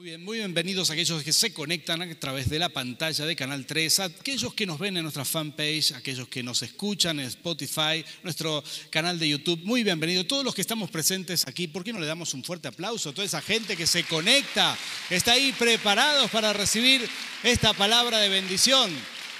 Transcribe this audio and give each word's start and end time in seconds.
Muy 0.00 0.06
bien, 0.06 0.24
muy 0.24 0.38
bienvenidos 0.38 0.88
a 0.88 0.94
aquellos 0.94 1.22
que 1.22 1.30
se 1.30 1.52
conectan 1.52 2.00
a 2.00 2.18
través 2.18 2.48
de 2.48 2.58
la 2.58 2.70
pantalla 2.70 3.26
de 3.26 3.36
Canal 3.36 3.66
3, 3.66 4.00
a 4.00 4.04
aquellos 4.04 4.54
que 4.54 4.64
nos 4.64 4.78
ven 4.78 4.96
en 4.96 5.02
nuestra 5.02 5.26
fanpage, 5.26 5.92
aquellos 5.92 6.26
que 6.26 6.42
nos 6.42 6.62
escuchan 6.62 7.20
en 7.20 7.26
Spotify, 7.26 8.02
nuestro 8.22 8.64
canal 8.88 9.18
de 9.18 9.28
YouTube. 9.28 9.60
Muy 9.62 9.84
bienvenidos. 9.84 10.26
Todos 10.26 10.42
los 10.42 10.54
que 10.54 10.62
estamos 10.62 10.90
presentes 10.90 11.46
aquí, 11.46 11.68
¿por 11.68 11.84
qué 11.84 11.92
no 11.92 12.00
le 12.00 12.06
damos 12.06 12.32
un 12.32 12.42
fuerte 12.42 12.68
aplauso 12.68 13.10
a 13.10 13.12
toda 13.12 13.26
esa 13.26 13.42
gente 13.42 13.76
que 13.76 13.86
se 13.86 14.04
conecta, 14.04 14.74
está 15.10 15.32
ahí 15.32 15.52
preparados 15.58 16.30
para 16.30 16.54
recibir 16.54 17.06
esta 17.42 17.74
palabra 17.74 18.20
de 18.20 18.30
bendición? 18.30 18.90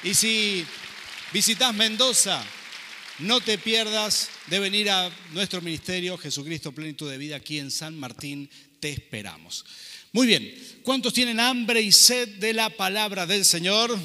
Y 0.05 0.13
si 0.13 0.67
visitas 1.33 1.75
Mendoza, 1.75 2.45
no 3.21 3.41
te 3.41 3.57
pierdas 3.57 4.29
de 4.49 4.59
venir 4.59 4.91
a 4.91 5.11
nuestro 5.33 5.63
ministerio 5.63 6.19
Jesucristo 6.19 6.73
Plenitud 6.73 7.11
de 7.11 7.17
Vida 7.17 7.37
aquí 7.37 7.59
en 7.59 7.71
San 7.71 7.99
Martín. 7.99 8.51
Te 8.79 8.91
esperamos. 8.91 9.65
Muy 10.13 10.27
bien, 10.27 10.53
¿cuántos 10.83 11.13
tienen 11.13 11.39
hambre 11.39 11.81
y 11.81 11.93
sed 11.93 12.29
de 12.41 12.53
la 12.53 12.69
palabra 12.69 13.27
del 13.27 13.45
Señor? 13.45 13.97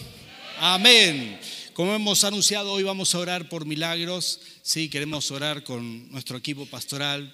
Amén. 0.60 1.40
Como 1.74 1.96
hemos 1.96 2.24
anunciado, 2.24 2.74
hoy 2.74 2.84
vamos 2.84 3.16
a 3.16 3.18
orar 3.18 3.50
por 3.50 3.66
milagros. 3.66 4.40
Sí, 4.62 4.88
queremos 4.88 5.32
orar 5.32 5.64
con 5.64 6.12
nuestro 6.12 6.38
equipo 6.38 6.68
pastoral 6.68 7.34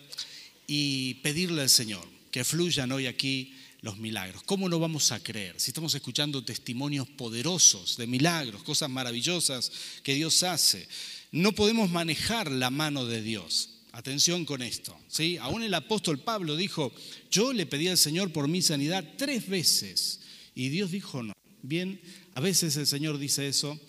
y 0.68 1.16
pedirle 1.16 1.64
al 1.64 1.70
Señor 1.70 2.08
que 2.32 2.46
fluyan 2.46 2.94
hoy 2.94 3.08
aquí 3.08 3.54
los 3.82 3.98
milagros. 3.98 4.42
¿Cómo 4.44 4.70
no 4.70 4.80
vamos 4.80 5.12
a 5.12 5.22
creer 5.22 5.60
si 5.60 5.72
estamos 5.72 5.94
escuchando 5.94 6.46
testimonios 6.46 7.10
poderosos 7.10 7.98
de 7.98 8.08
milagros, 8.08 8.64
cosas 8.64 8.90
maravillosas 8.90 9.70
que 10.02 10.16
Dios 10.16 10.44
hace? 10.44 10.88
No 11.34 11.52
podemos 11.52 11.90
manejar 11.90 12.50
la 12.50 12.70
mano 12.70 13.06
de 13.06 13.22
Dios. 13.22 13.81
Atención 13.94 14.46
con 14.46 14.62
esto. 14.62 14.98
¿sí? 15.08 15.38
Aún 15.38 15.64
el 15.64 15.74
apóstol 15.74 16.20
Pablo 16.20 16.56
dijo, 16.56 16.94
yo 17.30 17.52
le 17.52 17.66
pedí 17.66 17.88
al 17.88 17.98
Señor 17.98 18.32
por 18.32 18.48
mi 18.48 18.62
sanidad 18.62 19.06
tres 19.18 19.48
veces 19.48 20.22
y 20.56 20.70
Dios 20.70 20.92
dijo 20.92 21.24
no. 21.24 21.34
Bien, 21.64 22.02
a 22.34 22.42
veces 22.42 22.76
el 22.78 22.88
Señor 22.88 23.18
dice 23.20 23.48
eso 23.48 23.80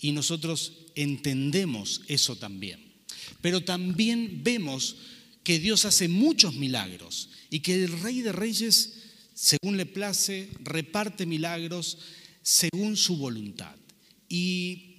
y 0.00 0.12
nosotros 0.12 0.72
entendemos 0.94 2.02
eso 2.08 2.36
también. 2.36 2.80
Pero 3.40 3.62
también 3.62 4.42
vemos 4.42 4.96
que 5.44 5.58
Dios 5.58 5.84
hace 5.84 6.08
muchos 6.08 6.54
milagros 6.54 7.30
y 7.50 7.60
que 7.60 7.74
el 7.74 8.00
Rey 8.00 8.22
de 8.22 8.32
Reyes, 8.32 8.94
según 9.34 9.76
le 9.76 9.86
place, 9.86 10.48
reparte 10.60 11.26
milagros 11.26 11.98
según 12.42 12.96
su 12.96 13.16
voluntad. 13.16 13.74
Y 14.28 14.89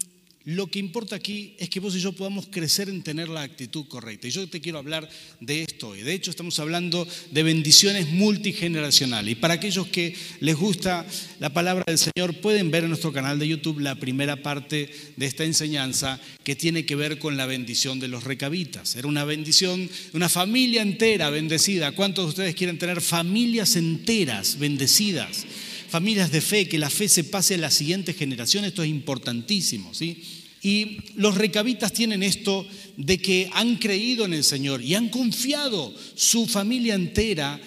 lo 0.45 0.67
que 0.67 0.79
importa 0.79 1.15
aquí 1.15 1.53
es 1.59 1.69
que 1.69 1.79
vos 1.79 1.95
y 1.95 1.99
yo 1.99 2.13
podamos 2.13 2.47
crecer 2.47 2.89
en 2.89 3.03
tener 3.03 3.29
la 3.29 3.43
actitud 3.43 3.85
correcta. 3.87 4.27
Y 4.27 4.31
yo 4.31 4.47
te 4.47 4.59
quiero 4.59 4.79
hablar 4.79 5.07
de 5.39 5.61
esto 5.61 5.89
hoy. 5.89 6.01
De 6.01 6.13
hecho, 6.13 6.31
estamos 6.31 6.57
hablando 6.59 7.07
de 7.29 7.43
bendiciones 7.43 8.09
multigeneracionales. 8.09 9.33
Y 9.33 9.35
para 9.35 9.55
aquellos 9.55 9.87
que 9.87 10.15
les 10.39 10.55
gusta 10.55 11.05
la 11.39 11.53
palabra 11.53 11.83
del 11.85 11.99
Señor, 11.99 12.41
pueden 12.41 12.71
ver 12.71 12.83
en 12.83 12.89
nuestro 12.89 13.13
canal 13.13 13.37
de 13.37 13.47
YouTube 13.47 13.79
la 13.79 13.95
primera 13.95 14.41
parte 14.41 14.89
de 15.15 15.25
esta 15.25 15.43
enseñanza 15.43 16.19
que 16.43 16.55
tiene 16.55 16.85
que 16.85 16.95
ver 16.95 17.19
con 17.19 17.37
la 17.37 17.45
bendición 17.45 17.99
de 17.99 18.07
los 18.07 18.23
recabitas. 18.23 18.95
Era 18.95 19.07
una 19.07 19.25
bendición, 19.25 19.89
una 20.13 20.29
familia 20.29 20.81
entera 20.81 21.29
bendecida. 21.29 21.91
¿Cuántos 21.91 22.25
de 22.25 22.29
ustedes 22.29 22.55
quieren 22.55 22.79
tener 22.79 22.99
familias 22.99 23.75
enteras 23.75 24.57
bendecidas? 24.57 25.45
Familias 25.91 26.31
de 26.31 26.39
fe, 26.39 26.69
que 26.69 26.79
la 26.79 26.89
fe 26.89 27.09
se 27.09 27.25
pase 27.25 27.55
a 27.55 27.57
la 27.57 27.69
siguiente 27.69 28.13
generación, 28.13 28.63
esto 28.63 28.81
es 28.81 28.89
importantísimo, 28.89 29.93
¿sí? 29.93 30.23
Y 30.63 30.99
los 31.15 31.35
recabitas 31.35 31.91
tienen 31.91 32.23
esto 32.23 32.65
de 32.95 33.17
que 33.17 33.49
han 33.51 33.75
creído 33.75 34.23
en 34.23 34.33
el 34.33 34.45
Señor 34.45 34.81
y 34.81 34.95
han 34.95 35.09
confiado 35.09 35.93
su 36.15 36.47
familia 36.47 36.95
entera 36.95 37.59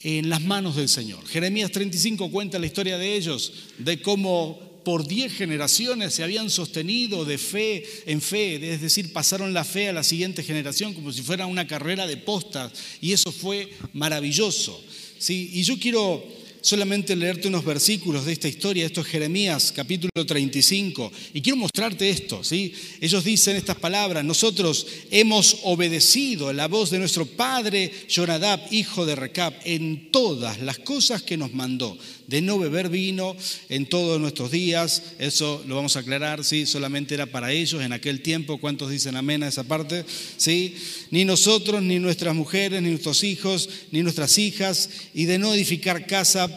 en 0.00 0.28
las 0.28 0.42
manos 0.42 0.76
del 0.76 0.88
Señor. 0.88 1.26
Jeremías 1.26 1.72
35 1.72 2.30
cuenta 2.30 2.60
la 2.60 2.66
historia 2.66 2.98
de 2.98 3.16
ellos, 3.16 3.52
de 3.78 4.00
cómo 4.00 4.60
por 4.84 5.08
diez 5.08 5.32
generaciones 5.32 6.14
se 6.14 6.22
habían 6.22 6.50
sostenido 6.50 7.24
de 7.24 7.36
fe 7.36 7.84
en 8.06 8.20
fe, 8.20 8.74
es 8.74 8.80
decir, 8.80 9.12
pasaron 9.12 9.52
la 9.52 9.64
fe 9.64 9.88
a 9.88 9.92
la 9.92 10.04
siguiente 10.04 10.44
generación 10.44 10.94
como 10.94 11.12
si 11.12 11.22
fuera 11.22 11.46
una 11.46 11.66
carrera 11.66 12.06
de 12.06 12.16
postas, 12.16 12.72
y 13.00 13.10
eso 13.12 13.32
fue 13.32 13.72
maravilloso. 13.92 14.80
¿sí? 15.18 15.50
Y 15.54 15.64
yo 15.64 15.78
quiero 15.80 16.39
solamente 16.60 17.16
leerte 17.16 17.48
unos 17.48 17.64
versículos 17.64 18.24
de 18.24 18.32
esta 18.32 18.48
historia, 18.48 18.86
esto 18.86 19.00
es 19.00 19.06
Jeremías 19.06 19.72
capítulo 19.74 20.10
35, 20.26 21.12
y 21.34 21.40
quiero 21.40 21.56
mostrarte 21.56 22.10
esto, 22.10 22.44
¿sí? 22.44 22.72
Ellos 23.00 23.24
dicen 23.24 23.56
estas 23.56 23.76
palabras, 23.76 24.24
nosotros 24.24 24.86
hemos 25.10 25.58
obedecido 25.64 26.52
la 26.52 26.68
voz 26.68 26.90
de 26.90 26.98
nuestro 26.98 27.26
padre 27.26 27.90
Jonadab, 28.08 28.60
hijo 28.70 29.06
de 29.06 29.16
Recab, 29.16 29.54
en 29.64 30.10
todas 30.10 30.60
las 30.60 30.78
cosas 30.78 31.22
que 31.22 31.36
nos 31.36 31.52
mandó, 31.52 31.96
de 32.30 32.40
no 32.40 32.60
beber 32.60 32.88
vino 32.88 33.36
en 33.68 33.86
todos 33.86 34.20
nuestros 34.20 34.52
días, 34.52 35.02
eso 35.18 35.64
lo 35.66 35.74
vamos 35.74 35.96
a 35.96 35.98
aclarar, 35.98 36.44
¿sí? 36.44 36.64
Solamente 36.64 37.14
era 37.14 37.26
para 37.26 37.50
ellos 37.50 37.82
en 37.82 37.92
aquel 37.92 38.22
tiempo, 38.22 38.58
¿cuántos 38.58 38.88
dicen 38.88 39.16
amén 39.16 39.42
a 39.42 39.48
esa 39.48 39.64
parte? 39.64 40.04
¿Sí? 40.36 40.76
Ni 41.10 41.24
nosotros, 41.24 41.82
ni 41.82 41.98
nuestras 41.98 42.36
mujeres, 42.36 42.80
ni 42.80 42.90
nuestros 42.90 43.24
hijos, 43.24 43.68
ni 43.90 44.04
nuestras 44.04 44.38
hijas, 44.38 44.90
y 45.12 45.24
de 45.24 45.38
no 45.38 45.52
edificar 45.52 46.06
casa 46.06 46.48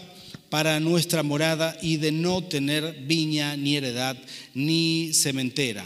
para 0.51 0.79
nuestra 0.79 1.23
morada 1.23 1.75
y 1.81 1.97
de 1.97 2.12
no 2.12 2.44
tener 2.44 3.06
viña 3.07 3.57
ni 3.57 3.75
heredad 3.75 4.16
ni 4.53 5.09
cementera. 5.12 5.83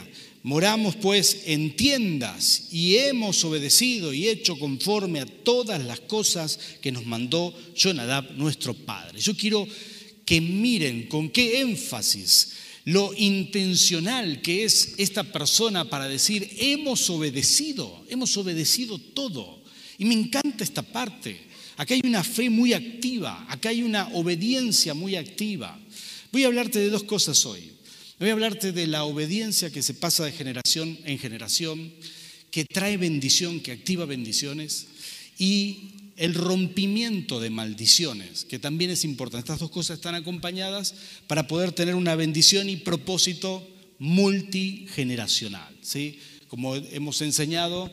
Moramos 0.48 0.96
pues 0.96 1.42
en 1.44 1.76
tiendas 1.76 2.68
y 2.72 2.96
hemos 2.96 3.44
obedecido 3.44 4.14
y 4.14 4.30
hecho 4.30 4.58
conforme 4.58 5.20
a 5.20 5.26
todas 5.26 5.84
las 5.84 6.00
cosas 6.00 6.58
que 6.80 6.90
nos 6.90 7.04
mandó 7.04 7.54
Jonadab, 7.76 8.32
nuestro 8.32 8.72
padre. 8.72 9.20
Yo 9.20 9.36
quiero 9.36 9.68
que 10.24 10.40
miren 10.40 11.06
con 11.08 11.28
qué 11.28 11.60
énfasis 11.60 12.52
lo 12.86 13.12
intencional 13.14 14.40
que 14.40 14.64
es 14.64 14.94
esta 14.96 15.22
persona 15.22 15.84
para 15.90 16.08
decir, 16.08 16.48
hemos 16.56 17.10
obedecido, 17.10 18.06
hemos 18.08 18.34
obedecido 18.38 18.96
todo. 18.96 19.62
Y 19.98 20.06
me 20.06 20.14
encanta 20.14 20.64
esta 20.64 20.80
parte. 20.80 21.38
Acá 21.76 21.92
hay 21.92 22.00
una 22.02 22.24
fe 22.24 22.48
muy 22.48 22.72
activa, 22.72 23.44
acá 23.50 23.68
hay 23.68 23.82
una 23.82 24.08
obediencia 24.14 24.94
muy 24.94 25.14
activa. 25.14 25.78
Voy 26.32 26.44
a 26.44 26.46
hablarte 26.46 26.78
de 26.78 26.88
dos 26.88 27.02
cosas 27.02 27.44
hoy. 27.44 27.77
Voy 28.18 28.30
a 28.30 28.32
hablarte 28.32 28.72
de 28.72 28.88
la 28.88 29.04
obediencia 29.04 29.70
que 29.70 29.80
se 29.80 29.94
pasa 29.94 30.24
de 30.24 30.32
generación 30.32 30.98
en 31.04 31.20
generación, 31.20 31.92
que 32.50 32.64
trae 32.64 32.96
bendición, 32.96 33.60
que 33.60 33.70
activa 33.70 34.06
bendiciones, 34.06 34.88
y 35.38 35.92
el 36.16 36.34
rompimiento 36.34 37.38
de 37.38 37.50
maldiciones, 37.50 38.44
que 38.44 38.58
también 38.58 38.90
es 38.90 39.04
importante. 39.04 39.44
Estas 39.44 39.60
dos 39.60 39.70
cosas 39.70 39.98
están 39.98 40.16
acompañadas 40.16 40.94
para 41.28 41.46
poder 41.46 41.70
tener 41.70 41.94
una 41.94 42.16
bendición 42.16 42.68
y 42.68 42.76
propósito 42.78 43.64
multigeneracional. 44.00 45.76
¿sí? 45.80 46.18
Como 46.48 46.74
hemos 46.74 47.22
enseñado, 47.22 47.88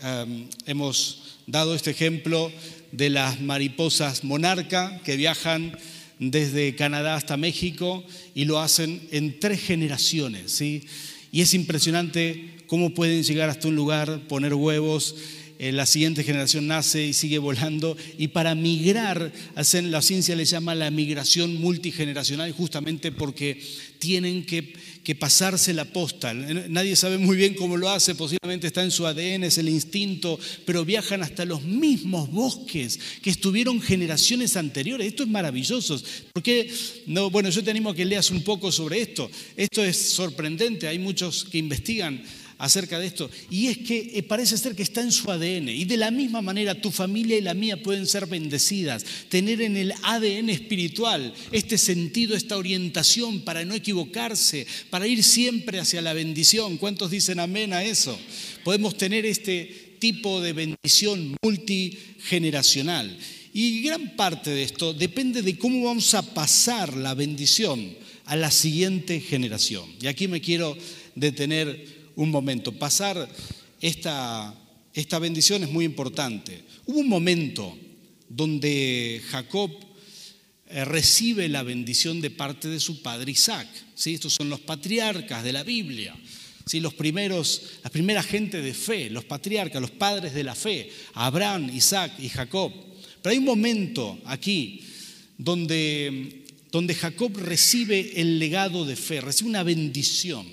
em, 0.00 0.48
hemos 0.66 1.38
dado 1.48 1.74
este 1.74 1.90
ejemplo 1.90 2.52
de 2.92 3.10
las 3.10 3.40
mariposas 3.40 4.22
monarca 4.22 5.00
que 5.04 5.16
viajan 5.16 5.76
desde 6.20 6.76
Canadá 6.76 7.16
hasta 7.16 7.36
México 7.36 8.04
y 8.34 8.44
lo 8.44 8.60
hacen 8.60 9.00
en 9.10 9.40
tres 9.40 9.60
generaciones. 9.60 10.52
¿sí? 10.52 10.84
Y 11.32 11.40
es 11.40 11.54
impresionante 11.54 12.58
cómo 12.66 12.94
pueden 12.94 13.24
llegar 13.24 13.48
hasta 13.48 13.66
un 13.66 13.74
lugar, 13.74 14.28
poner 14.28 14.54
huevos, 14.54 15.16
eh, 15.58 15.72
la 15.72 15.84
siguiente 15.84 16.24
generación 16.24 16.66
nace 16.66 17.04
y 17.04 17.12
sigue 17.12 17.38
volando. 17.38 17.96
Y 18.16 18.28
para 18.28 18.54
migrar, 18.54 19.30
la 19.54 20.02
ciencia 20.02 20.36
le 20.36 20.46
llama 20.46 20.74
la 20.74 20.90
migración 20.90 21.60
multigeneracional 21.60 22.52
justamente 22.52 23.12
porque 23.12 23.60
tienen 23.98 24.46
que, 24.46 24.72
que 25.04 25.14
pasarse 25.14 25.72
la 25.72 25.84
posta. 25.84 26.34
Nadie 26.34 26.96
sabe 26.96 27.18
muy 27.18 27.36
bien 27.36 27.54
cómo 27.54 27.76
lo 27.76 27.88
hace, 27.88 28.14
posiblemente 28.14 28.66
está 28.66 28.82
en 28.82 28.90
su 28.90 29.06
ADN, 29.06 29.44
es 29.44 29.58
el 29.58 29.68
instinto, 29.68 30.38
pero 30.64 30.84
viajan 30.84 31.22
hasta 31.22 31.44
los 31.44 31.62
mismos 31.62 32.30
bosques 32.30 32.98
que 33.22 33.30
estuvieron 33.30 33.80
generaciones 33.80 34.56
anteriores. 34.56 35.06
Esto 35.06 35.22
es 35.22 35.28
maravilloso. 35.28 36.00
Porque, 36.32 36.72
no, 37.06 37.30
bueno, 37.30 37.50
yo 37.50 37.64
te 37.64 37.70
animo 37.70 37.90
a 37.90 37.94
que 37.94 38.04
leas 38.04 38.30
un 38.30 38.42
poco 38.42 38.70
sobre 38.70 39.00
esto. 39.00 39.30
Esto 39.56 39.84
es 39.84 39.96
sorprendente, 39.96 40.88
hay 40.88 40.98
muchos 40.98 41.44
que 41.44 41.58
investigan 41.58 42.22
acerca 42.60 42.98
de 42.98 43.06
esto. 43.06 43.28
Y 43.50 43.68
es 43.68 43.78
que 43.78 44.12
eh, 44.14 44.22
parece 44.22 44.56
ser 44.56 44.76
que 44.76 44.82
está 44.82 45.00
en 45.00 45.10
su 45.10 45.30
ADN. 45.30 45.70
Y 45.70 45.84
de 45.86 45.96
la 45.96 46.10
misma 46.10 46.42
manera 46.42 46.80
tu 46.80 46.90
familia 46.90 47.36
y 47.36 47.40
la 47.40 47.54
mía 47.54 47.82
pueden 47.82 48.06
ser 48.06 48.26
bendecidas. 48.26 49.04
Tener 49.28 49.62
en 49.62 49.76
el 49.76 49.92
ADN 50.02 50.50
espiritual 50.50 51.32
este 51.50 51.78
sentido, 51.78 52.36
esta 52.36 52.58
orientación 52.58 53.40
para 53.40 53.64
no 53.64 53.74
equivocarse, 53.74 54.66
para 54.90 55.06
ir 55.06 55.24
siempre 55.24 55.80
hacia 55.80 56.02
la 56.02 56.12
bendición. 56.12 56.76
¿Cuántos 56.76 57.10
dicen 57.10 57.40
amén 57.40 57.72
a 57.72 57.82
eso? 57.82 58.18
Podemos 58.62 58.96
tener 58.96 59.24
este 59.24 59.96
tipo 59.98 60.40
de 60.40 60.52
bendición 60.52 61.36
multigeneracional. 61.42 63.16
Y 63.52 63.82
gran 63.82 64.16
parte 64.16 64.50
de 64.50 64.62
esto 64.62 64.92
depende 64.92 65.42
de 65.42 65.58
cómo 65.58 65.86
vamos 65.86 66.12
a 66.14 66.22
pasar 66.34 66.94
la 66.96 67.14
bendición 67.14 67.96
a 68.26 68.36
la 68.36 68.50
siguiente 68.50 69.18
generación. 69.18 69.86
Y 70.00 70.06
aquí 70.06 70.28
me 70.28 70.40
quiero 70.40 70.76
detener 71.16 71.89
un 72.16 72.30
momento. 72.30 72.72
Pasar 72.72 73.28
esta, 73.80 74.54
esta 74.94 75.18
bendición 75.18 75.62
es 75.62 75.70
muy 75.70 75.84
importante. 75.84 76.64
Hubo 76.86 76.98
un 76.98 77.08
momento 77.08 77.76
donde 78.28 79.20
Jacob 79.30 79.70
eh, 80.72 80.84
recibe 80.84 81.48
la 81.48 81.64
bendición 81.64 82.20
de 82.20 82.30
parte 82.30 82.68
de 82.68 82.78
su 82.78 83.02
padre 83.02 83.32
Isaac. 83.32 83.66
¿sí? 83.94 84.14
Estos 84.14 84.34
son 84.34 84.48
los 84.48 84.60
patriarcas 84.60 85.42
de 85.42 85.52
la 85.52 85.64
Biblia. 85.64 86.14
¿sí? 86.64 86.78
Los 86.78 86.94
primeros, 86.94 87.62
la 87.82 87.90
primera 87.90 88.22
gente 88.22 88.62
de 88.62 88.72
fe, 88.72 89.10
los 89.10 89.24
patriarcas, 89.24 89.82
los 89.82 89.90
padres 89.90 90.32
de 90.32 90.44
la 90.44 90.54
fe, 90.54 90.88
Abraham, 91.14 91.70
Isaac 91.74 92.12
y 92.20 92.28
Jacob. 92.28 92.72
Pero 93.20 93.32
hay 93.32 93.38
un 93.38 93.44
momento 93.44 94.20
aquí 94.24 94.82
donde, 95.36 96.44
donde 96.70 96.94
Jacob 96.94 97.36
recibe 97.36 98.20
el 98.20 98.38
legado 98.38 98.84
de 98.84 98.94
fe, 98.94 99.20
recibe 99.20 99.50
una 99.50 99.64
bendición, 99.64 100.46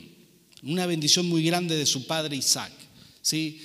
una 0.64 0.86
bendición 0.86 1.28
muy 1.28 1.44
grande 1.44 1.76
de 1.76 1.86
su 1.86 2.08
padre 2.08 2.36
Isaac. 2.36 2.72
¿sí? 3.22 3.62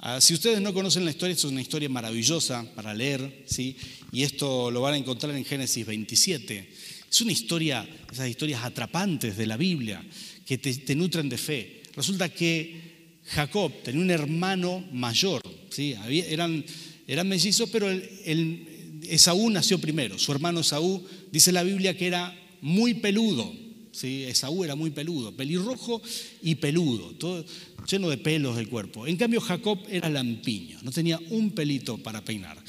Ah, 0.00 0.20
si 0.20 0.34
ustedes 0.34 0.60
no 0.60 0.74
conocen 0.74 1.04
la 1.04 1.10
historia, 1.10 1.34
esto 1.34 1.46
es 1.46 1.52
una 1.52 1.62
historia 1.62 1.88
maravillosa 1.88 2.64
para 2.74 2.94
leer, 2.94 3.44
¿sí? 3.46 3.76
y 4.12 4.22
esto 4.22 4.70
lo 4.70 4.80
van 4.80 4.94
a 4.94 4.98
encontrar 4.98 5.34
en 5.34 5.44
Génesis 5.44 5.86
27. 5.86 6.70
Es 7.10 7.20
una 7.20 7.32
historia, 7.32 7.88
esas 8.12 8.28
historias 8.28 8.62
atrapantes 8.64 9.36
de 9.36 9.46
la 9.46 9.56
Biblia, 9.56 10.04
que 10.44 10.58
te, 10.58 10.94
nutren 10.94 11.28
de 11.28 11.38
fe. 11.38 11.82
Resulta 11.94 12.28
que 12.28 13.18
Jacob 13.24 13.72
tenía 13.82 14.02
un 14.02 14.10
hermano 14.10 14.84
mayor, 14.92 15.42
¿sí? 15.70 15.94
eran, 16.08 16.64
eran 17.06 17.28
mellizos, 17.28 17.68
pero 17.70 17.90
el, 17.90 19.00
Esaú 19.08 19.50
nació 19.50 19.78
primero. 19.78 20.18
Su 20.18 20.32
hermano 20.32 20.60
Esaú, 20.60 21.04
dice 21.30 21.52
la 21.52 21.62
Biblia 21.62 21.96
que 21.96 22.06
era 22.06 22.36
muy 22.60 22.94
peludo, 22.94 23.52
¿sí? 23.96 24.24
Esaú 24.24 24.64
era 24.64 24.74
muy 24.74 24.90
peludo, 24.90 25.32
pelirrojo 25.32 26.02
y 26.42 26.56
peludo, 26.56 27.12
todo 27.12 27.44
lleno 27.88 28.10
de 28.10 28.18
pelos 28.18 28.56
del 28.56 28.68
cuerpo. 28.68 29.06
En 29.06 29.16
cambio, 29.16 29.40
Jacob 29.40 29.78
era 29.88 30.08
lampiño, 30.08 30.78
no 30.82 30.90
tenía 30.90 31.18
un 31.30 31.50
pelito 31.52 31.98
para 31.98 32.24
peinar. 32.24 32.62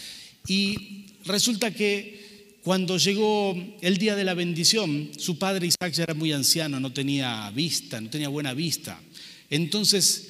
Y 0.47 1.05
resulta 1.25 1.71
que 1.71 2.57
cuando 2.63 2.97
llegó 2.97 3.55
el 3.81 3.97
día 3.97 4.15
de 4.15 4.23
la 4.23 4.33
bendición, 4.33 5.11
su 5.17 5.37
padre 5.37 5.67
Isaac 5.67 5.93
ya 5.93 6.03
era 6.03 6.13
muy 6.13 6.31
anciano, 6.31 6.79
no 6.79 6.93
tenía 6.93 7.49
vista, 7.51 7.99
no 7.99 8.09
tenía 8.09 8.29
buena 8.29 8.53
vista. 8.53 9.01
Entonces, 9.49 10.27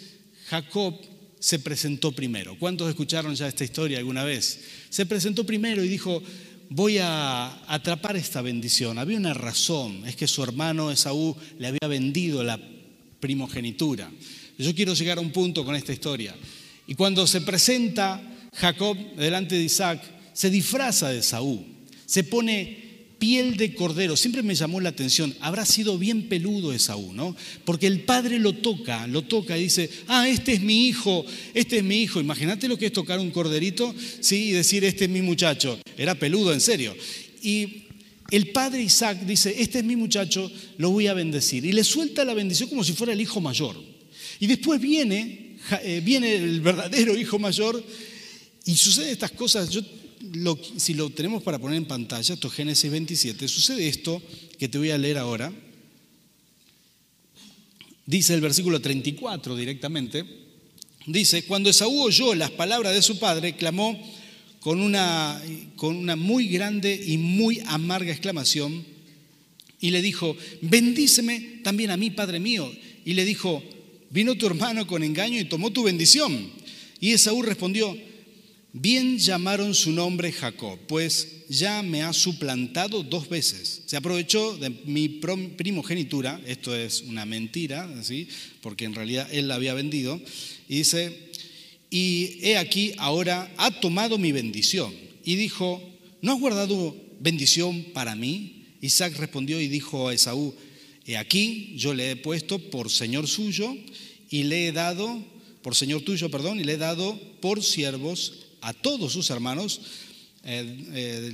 Jacob 0.48 0.96
se 1.40 1.60
presentó 1.60 2.12
primero. 2.12 2.58
¿Cuántos 2.58 2.90
escucharon 2.90 3.36
ya 3.36 3.48
esta 3.48 3.64
historia 3.64 4.00
alguna 4.00 4.24
vez? 4.24 4.60
Se 4.90 5.06
presentó 5.06 5.46
primero 5.46 5.84
y 5.84 5.88
dijo, 5.88 6.22
voy 6.70 6.98
a 7.00 7.64
atrapar 7.72 8.16
esta 8.18 8.42
bendición. 8.42 8.98
Había 8.98 9.18
una 9.18 9.34
razón, 9.34 10.06
es 10.06 10.16
que 10.16 10.28
su 10.28 10.44
hermano 10.44 10.92
Esaú 10.92 11.36
le 11.60 11.68
había 11.68 11.88
vendido 11.88 12.44
la 12.44 12.60
primogenitura. 13.20 14.12
Yo 14.58 14.74
quiero 14.74 14.94
llegar 14.94 15.18
a 15.18 15.22
un 15.22 15.32
punto 15.32 15.64
con 15.64 15.76
esta 15.76 15.94
historia. 15.94 16.36
Y 16.88 16.96
cuando 16.96 17.28
se 17.28 17.42
presenta 17.42 18.22
Jacob 18.54 18.98
delante 19.16 19.56
de 19.56 19.64
Isaac, 19.64 20.02
se 20.34 20.50
disfraza 20.50 21.10
de 21.10 21.20
Esaú, 21.20 21.66
se 22.06 22.24
pone 22.24 22.87
piel 23.20 23.58
de 23.58 23.74
cordero. 23.74 24.16
Siempre 24.16 24.44
me 24.44 24.56
llamó 24.56 24.80
la 24.80 24.90
atención, 24.90 25.36
habrá 25.40 25.66
sido 25.66 25.98
bien 25.98 26.30
peludo 26.30 26.74
Esaú, 26.74 27.14
¿no? 27.14 27.36
Porque 27.66 27.88
el 27.88 28.02
padre 28.02 28.40
lo 28.40 28.54
toca, 28.54 29.08
lo 29.08 29.24
toca 29.24 29.58
y 29.58 29.64
dice, 29.64 29.90
ah, 30.08 30.28
este 30.28 30.54
es 30.54 30.62
mi 30.62 30.88
hijo, 30.88 31.26
este 31.54 31.78
es 31.78 31.84
mi 31.84 32.02
hijo. 32.02 32.20
Imagínate 32.20 32.68
lo 32.68 32.78
que 32.78 32.88
es 32.88 32.94
tocar 32.94 33.20
un 33.20 33.32
corderito, 33.32 33.94
¿sí? 34.20 34.50
Y 34.50 34.52
decir, 34.52 34.84
este 34.84 35.06
es 35.06 35.10
mi 35.10 35.22
muchacho. 35.22 35.80
Era 35.98 36.16
peludo, 36.16 36.54
en 36.54 36.62
serio. 36.62 36.96
Y 37.42 37.84
el 38.30 38.52
padre 38.52 38.84
Isaac 38.84 39.20
dice, 39.22 39.56
este 39.58 39.80
es 39.80 39.86
mi 39.86 39.96
muchacho, 39.96 40.52
lo 40.78 40.92
voy 40.92 41.08
a 41.08 41.14
bendecir. 41.14 41.66
Y 41.66 41.72
le 41.72 41.84
suelta 41.84 42.26
la 42.26 42.34
bendición 42.34 42.70
como 42.70 42.84
si 42.84 42.94
fuera 42.94 43.14
el 43.14 43.22
hijo 43.22 43.42
mayor. 43.42 43.82
Y 44.40 44.48
después 44.48 44.80
viene, 44.80 45.58
eh, 45.84 46.02
viene 46.04 46.36
el 46.36 46.62
verdadero 46.62 47.18
hijo 47.18 47.40
mayor 47.40 47.84
y 48.66 48.76
sucede 48.76 49.12
estas 49.12 49.32
cosas. 49.32 49.70
Yo, 49.70 49.82
si 50.78 50.94
lo 50.94 51.10
tenemos 51.10 51.44
para 51.44 51.60
poner 51.60 51.78
en 51.78 51.86
pantalla, 51.86 52.34
esto 52.34 52.48
es 52.48 52.54
Génesis 52.54 52.90
27, 52.90 53.48
sucede 53.48 53.88
esto 53.88 54.22
que 54.58 54.68
te 54.68 54.78
voy 54.78 54.92
a 54.92 54.98
leer 54.98 55.18
ahora. 55.18 55.52
Dice 58.06 58.34
el 58.34 58.42
versículo 58.42 58.80
34 58.80 59.56
directamente. 59.56 60.26
Dice, 61.06 61.44
cuando 61.44 61.70
Esaú 61.70 62.02
oyó 62.02 62.36
las 62.36 62.52
palabras 62.52 62.94
de 62.94 63.02
su 63.02 63.20
padre, 63.20 63.56
clamó 63.56 63.98
con 64.60 64.82
una, 64.82 65.42
con 65.76 65.96
una 65.96 66.16
muy 66.16 66.48
grande 66.48 67.02
y 67.06 67.18
muy 67.18 67.62
amarga 67.66 68.12
exclamación 68.12 68.86
y 69.80 69.92
le 69.92 70.02
dijo, 70.02 70.36
bendíceme 70.62 71.62
también 71.64 71.92
a 71.92 71.98
mí, 71.98 72.10
Padre 72.10 72.40
mío. 72.40 72.72
Y 73.06 73.14
le 73.14 73.26
dijo, 73.26 73.64
vino 74.10 74.36
tu 74.36 74.48
hermano 74.48 74.88
con 74.88 75.04
engaño 75.04 75.40
y 75.40 75.46
tomó 75.46 75.72
tu 75.72 75.84
bendición. 75.84 76.50
Y 77.00 77.12
Esaú 77.12 77.42
respondió, 77.42 77.96
bien 78.74 79.18
llamaron 79.18 79.74
su 79.74 79.92
nombre 79.92 80.32
Jacob, 80.32 80.80
pues 80.88 81.46
ya 81.50 81.82
me 81.82 82.04
ha 82.04 82.14
suplantado 82.14 83.04
dos 83.04 83.30
veces. 83.30 83.84
Se 83.86 83.98
aprovechó 83.98 84.58
de 84.58 84.70
mi 84.86 85.10
primogenitura, 85.10 86.40
esto 86.46 86.76
es 86.76 87.02
una 87.02 87.26
mentira, 87.26 87.90
¿sí? 88.04 88.28
porque 88.62 88.86
en 88.86 88.96
realidad 88.96 89.28
él 89.32 89.48
la 89.48 89.56
había 89.56 89.74
vendido, 89.74 90.20
y 90.68 90.78
dice, 90.78 91.32
y 91.90 92.40
he 92.42 92.58
aquí 92.58 92.94
ahora 92.98 93.52
ha 93.58 93.72
tomado 93.80 94.18
mi 94.18 94.32
bendición. 94.32 94.94
Y 95.24 95.36
dijo, 95.36 95.82
¿no 96.22 96.34
has 96.34 96.40
guardado 96.40 96.96
bendición 97.20 97.86
para 97.94 98.16
mí? 98.16 98.66
Isaac 98.82 99.16
respondió 99.18 99.60
y 99.60 99.68
dijo 99.68 100.08
a 100.08 100.14
Esaú, 100.14 100.54
He 101.06 101.16
aquí, 101.16 101.74
yo 101.78 101.94
le 101.94 102.12
he 102.12 102.16
puesto 102.18 102.60
por 102.60 102.92
Señor 102.92 103.30
suyo 103.30 103.74
y 104.30 104.44
le 104.44 104.68
he 104.68 104.72
dado, 104.74 105.24
por 105.62 105.74
Señor 105.74 106.02
tuyo, 106.02 106.30
perdón, 106.30 106.60
y 106.60 106.66
le 106.66 106.74
he 106.74 106.78
dado 106.78 107.18
por 107.40 107.64
siervos 107.64 108.47
a 108.62 108.74
todos 108.74 109.14
sus 109.14 109.30
hermanos, 109.30 109.82
eh, 110.44 111.32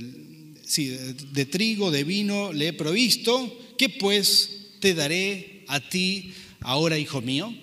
eh, 0.76 1.14
de 1.32 1.46
trigo, 1.46 1.90
de 1.90 2.04
vino, 2.04 2.52
le 2.52 2.68
he 2.68 2.72
provisto, 2.72 3.74
¿qué 3.78 3.88
pues 3.88 4.50
te 4.80 4.94
daré 4.94 5.64
a 5.68 5.80
ti 5.80 6.32
ahora, 6.60 6.98
hijo 6.98 7.20
mío? 7.20 7.54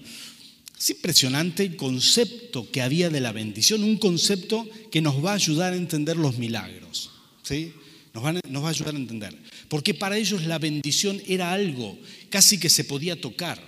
Es 0.77 0.89
impresionante 0.89 1.63
el 1.63 1.75
concepto 1.75 2.69
que 2.71 2.81
había 2.81 3.09
de 3.09 3.19
la 3.19 3.31
bendición, 3.31 3.83
un 3.83 3.97
concepto 3.97 4.67
que 4.91 5.01
nos 5.01 5.23
va 5.23 5.31
a 5.31 5.35
ayudar 5.35 5.73
a 5.73 5.77
entender 5.77 6.17
los 6.17 6.37
milagros. 6.37 7.11
¿sí? 7.43 7.73
Nos, 8.13 8.23
nos 8.49 8.63
va 8.63 8.67
a 8.67 8.71
ayudar 8.71 8.95
a 8.95 8.97
entender. 8.97 9.37
Porque 9.67 9.93
para 9.93 10.17
ellos 10.17 10.45
la 10.45 10.57
bendición 10.57 11.21
era 11.27 11.53
algo 11.53 11.97
casi 12.29 12.59
que 12.59 12.69
se 12.69 12.83
podía 12.83 13.19
tocar. 13.19 13.61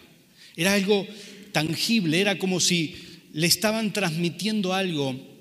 Era 0.55 0.73
algo 0.73 1.07
tangible, 1.51 2.19
era 2.19 2.39
como 2.39 2.59
si 2.59 2.95
le 3.33 3.47
estaban 3.47 3.93
transmitiendo 3.93 4.73
algo 4.73 5.32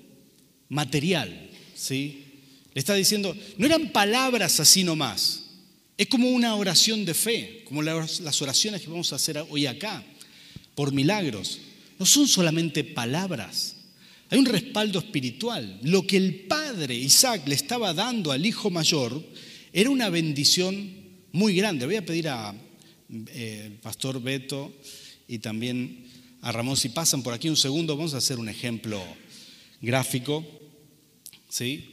material. 0.73 1.49
¿sí? 1.75 2.25
Le 2.73 2.79
está 2.79 2.95
diciendo, 2.95 3.35
no 3.57 3.65
eran 3.65 3.91
palabras 3.91 4.59
así 4.59 4.83
nomás. 4.83 5.43
Es 5.97 6.07
como 6.07 6.29
una 6.29 6.55
oración 6.55 7.05
de 7.05 7.13
fe, 7.13 7.63
como 7.65 7.81
las 7.81 8.41
oraciones 8.41 8.81
que 8.81 8.89
vamos 8.89 9.13
a 9.13 9.17
hacer 9.17 9.45
hoy 9.49 9.67
acá, 9.67 10.03
por 10.75 10.91
milagros. 10.91 11.59
No 11.99 12.05
son 12.05 12.27
solamente 12.27 12.83
palabras, 12.83 13.75
hay 14.33 14.39
un 14.39 14.45
respaldo 14.45 14.97
espiritual. 14.97 15.79
Lo 15.83 16.07
que 16.07 16.17
el 16.17 16.33
padre 16.47 16.95
Isaac 16.95 17.43
le 17.45 17.53
estaba 17.53 17.93
dando 17.93 18.31
al 18.31 18.43
hijo 18.43 18.71
mayor 18.71 19.23
era 19.71 19.91
una 19.91 20.09
bendición 20.09 20.91
muy 21.31 21.55
grande. 21.55 21.85
Voy 21.85 21.97
a 21.97 22.05
pedir 22.05 22.29
a 22.29 22.55
eh, 23.27 23.77
Pastor 23.83 24.19
Beto 24.19 24.73
y 25.27 25.37
también 25.37 26.05
a 26.41 26.51
Ramón, 26.51 26.77
si 26.77 26.89
pasan 26.89 27.21
por 27.21 27.35
aquí 27.35 27.47
un 27.47 27.55
segundo, 27.55 27.95
vamos 27.95 28.15
a 28.15 28.17
hacer 28.17 28.39
un 28.39 28.49
ejemplo 28.49 29.03
gráfico. 29.79 30.43
¿Sí? 31.53 31.91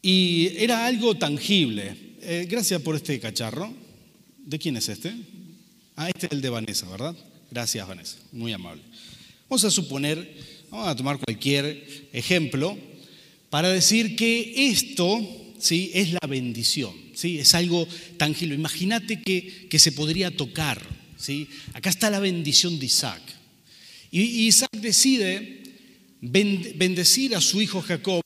Y 0.00 0.56
era 0.56 0.86
algo 0.86 1.14
tangible. 1.14 1.94
Eh, 2.22 2.46
gracias 2.48 2.80
por 2.80 2.96
este 2.96 3.20
cacharro. 3.20 3.70
¿De 4.38 4.58
quién 4.58 4.78
es 4.78 4.88
este? 4.88 5.14
Ah, 5.94 6.08
este 6.08 6.26
es 6.26 6.32
el 6.32 6.40
de 6.40 6.48
Vanessa, 6.48 6.88
¿verdad? 6.88 7.14
Gracias, 7.50 7.86
Vanessa. 7.86 8.16
Muy 8.32 8.52
amable. 8.52 8.82
Vamos 9.48 9.64
a 9.64 9.70
suponer, 9.70 10.36
vamos 10.70 10.88
a 10.88 10.96
tomar 10.96 11.18
cualquier 11.18 12.08
ejemplo 12.14 12.78
para 13.50 13.68
decir 13.68 14.16
que 14.16 14.68
esto 14.70 15.20
¿sí? 15.58 15.90
es 15.92 16.12
la 16.12 16.26
bendición, 16.26 16.94
¿sí? 17.12 17.38
es 17.38 17.54
algo 17.54 17.86
tangible. 18.16 18.54
Imagínate 18.54 19.20
que, 19.20 19.68
que, 19.68 19.78
se 19.78 19.92
podría 19.92 20.34
tocar. 20.34 20.80
¿sí? 21.18 21.46
Acá 21.74 21.90
está 21.90 22.08
la 22.08 22.20
bendición 22.20 22.78
de 22.78 22.86
Isaac. 22.86 23.22
Y 24.10 24.46
Isaac 24.46 24.70
decide 24.72 25.63
bendecir 26.30 27.36
a 27.36 27.40
su 27.40 27.60
hijo 27.60 27.82
Jacob, 27.82 28.22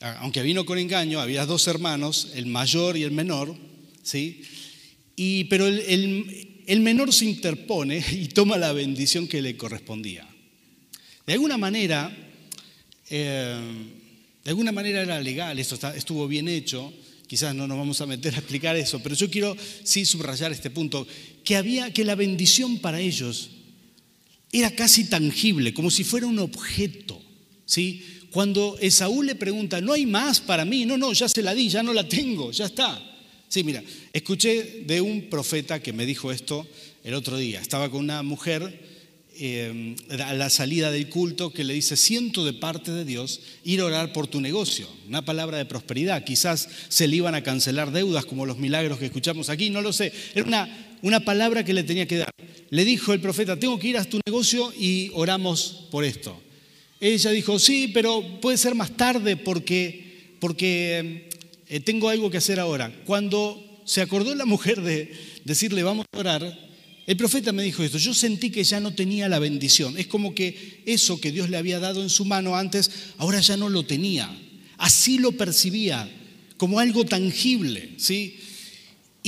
aunque 0.00 0.42
vino 0.42 0.64
con 0.64 0.78
engaño, 0.78 1.20
había 1.20 1.46
dos 1.46 1.66
hermanos, 1.66 2.32
el 2.34 2.46
mayor 2.46 2.96
y 2.96 3.02
el 3.02 3.10
menor, 3.12 3.54
¿sí? 4.02 4.42
y, 5.16 5.44
pero 5.44 5.66
el, 5.66 6.62
el, 6.66 6.80
menor 6.80 7.12
se 7.12 7.24
interpone 7.24 8.04
y 8.12 8.28
toma 8.28 8.56
la 8.56 8.72
bendición 8.72 9.26
que 9.26 9.42
le 9.42 9.56
correspondía. 9.56 10.26
De 11.26 11.32
alguna 11.34 11.58
manera, 11.58 12.16
eh, 13.10 13.60
de 14.44 14.50
alguna 14.50 14.72
manera 14.72 15.02
era 15.02 15.20
legal, 15.20 15.58
esto 15.58 15.76
estuvo 15.92 16.26
bien 16.26 16.48
hecho, 16.48 16.92
quizás 17.26 17.54
no 17.54 17.66
nos 17.66 17.78
vamos 17.78 18.00
a 18.00 18.06
meter 18.06 18.34
a 18.34 18.38
explicar 18.38 18.76
eso, 18.76 19.00
pero 19.02 19.14
yo 19.14 19.30
quiero 19.30 19.56
sí 19.84 20.04
subrayar 20.04 20.52
este 20.52 20.70
punto, 20.70 21.06
que 21.44 21.56
había 21.56 21.92
que 21.92 22.04
la 22.04 22.14
bendición 22.14 22.78
para 22.78 23.00
ellos 23.00 23.50
era 24.52 24.70
casi 24.70 25.04
tangible, 25.04 25.74
como 25.74 25.90
si 25.90 26.04
fuera 26.04 26.26
un 26.26 26.38
objeto, 26.38 27.20
¿sí? 27.66 28.04
Cuando 28.30 28.76
Esaú 28.80 29.22
le 29.22 29.34
pregunta, 29.34 29.80
no 29.80 29.92
hay 29.92 30.06
más 30.06 30.40
para 30.40 30.64
mí, 30.64 30.84
no, 30.84 30.98
no, 30.98 31.12
ya 31.12 31.28
se 31.28 31.42
la 31.42 31.54
di, 31.54 31.68
ya 31.68 31.82
no 31.82 31.92
la 31.92 32.08
tengo, 32.08 32.50
ya 32.50 32.66
está. 32.66 33.02
Sí, 33.48 33.64
mira, 33.64 33.82
escuché 34.12 34.84
de 34.86 35.00
un 35.00 35.30
profeta 35.30 35.80
que 35.80 35.94
me 35.94 36.04
dijo 36.04 36.30
esto 36.30 36.66
el 37.04 37.14
otro 37.14 37.38
día. 37.38 37.60
Estaba 37.60 37.90
con 37.90 38.00
una 38.00 38.22
mujer 38.22 38.86
eh, 39.40 39.96
a 40.10 40.34
la 40.34 40.50
salida 40.50 40.90
del 40.90 41.08
culto 41.08 41.52
que 41.52 41.64
le 41.64 41.72
dice, 41.72 41.96
siento 41.96 42.44
de 42.44 42.52
parte 42.52 42.90
de 42.90 43.04
Dios 43.06 43.40
ir 43.64 43.80
a 43.80 43.86
orar 43.86 44.12
por 44.12 44.26
tu 44.26 44.40
negocio. 44.42 44.86
Una 45.06 45.24
palabra 45.24 45.56
de 45.56 45.64
prosperidad. 45.64 46.24
Quizás 46.24 46.68
se 46.88 47.08
le 47.08 47.16
iban 47.16 47.34
a 47.34 47.42
cancelar 47.42 47.92
deudas 47.92 48.26
como 48.26 48.44
los 48.44 48.58
milagros 48.58 48.98
que 48.98 49.06
escuchamos 49.06 49.48
aquí, 49.48 49.70
no 49.70 49.80
lo 49.80 49.94
sé. 49.94 50.12
Era 50.34 50.44
una, 50.44 50.87
una 51.02 51.20
palabra 51.20 51.64
que 51.64 51.72
le 51.72 51.82
tenía 51.82 52.06
que 52.06 52.18
dar. 52.18 52.30
Le 52.70 52.84
dijo 52.84 53.12
el 53.12 53.20
profeta, 53.20 53.58
tengo 53.58 53.78
que 53.78 53.88
ir 53.88 53.96
a 53.96 54.04
tu 54.04 54.20
negocio 54.26 54.72
y 54.78 55.10
oramos 55.14 55.86
por 55.90 56.04
esto. 56.04 56.40
Ella 57.00 57.30
dijo, 57.30 57.58
sí, 57.58 57.88
pero 57.94 58.40
puede 58.40 58.58
ser 58.58 58.74
más 58.74 58.96
tarde 58.96 59.36
porque, 59.36 60.34
porque 60.40 61.28
eh, 61.68 61.80
tengo 61.80 62.08
algo 62.08 62.30
que 62.30 62.38
hacer 62.38 62.58
ahora. 62.58 62.92
Cuando 63.06 63.82
se 63.84 64.00
acordó 64.00 64.34
la 64.34 64.44
mujer 64.44 64.82
de 64.82 65.12
decirle, 65.44 65.82
vamos 65.82 66.06
a 66.12 66.18
orar, 66.18 66.68
el 67.06 67.16
profeta 67.16 67.52
me 67.52 67.62
dijo 67.62 67.82
esto, 67.82 67.96
yo 67.96 68.12
sentí 68.12 68.50
que 68.50 68.64
ya 68.64 68.80
no 68.80 68.92
tenía 68.92 69.28
la 69.28 69.38
bendición. 69.38 69.96
Es 69.96 70.08
como 70.08 70.34
que 70.34 70.82
eso 70.84 71.20
que 71.20 71.32
Dios 71.32 71.48
le 71.48 71.56
había 71.56 71.78
dado 71.78 72.02
en 72.02 72.10
su 72.10 72.26
mano 72.26 72.56
antes, 72.56 72.90
ahora 73.16 73.40
ya 73.40 73.56
no 73.56 73.70
lo 73.70 73.84
tenía. 73.84 74.30
Así 74.76 75.18
lo 75.18 75.32
percibía, 75.32 76.10
como 76.58 76.80
algo 76.80 77.06
tangible, 77.06 77.94
¿sí? 77.96 78.38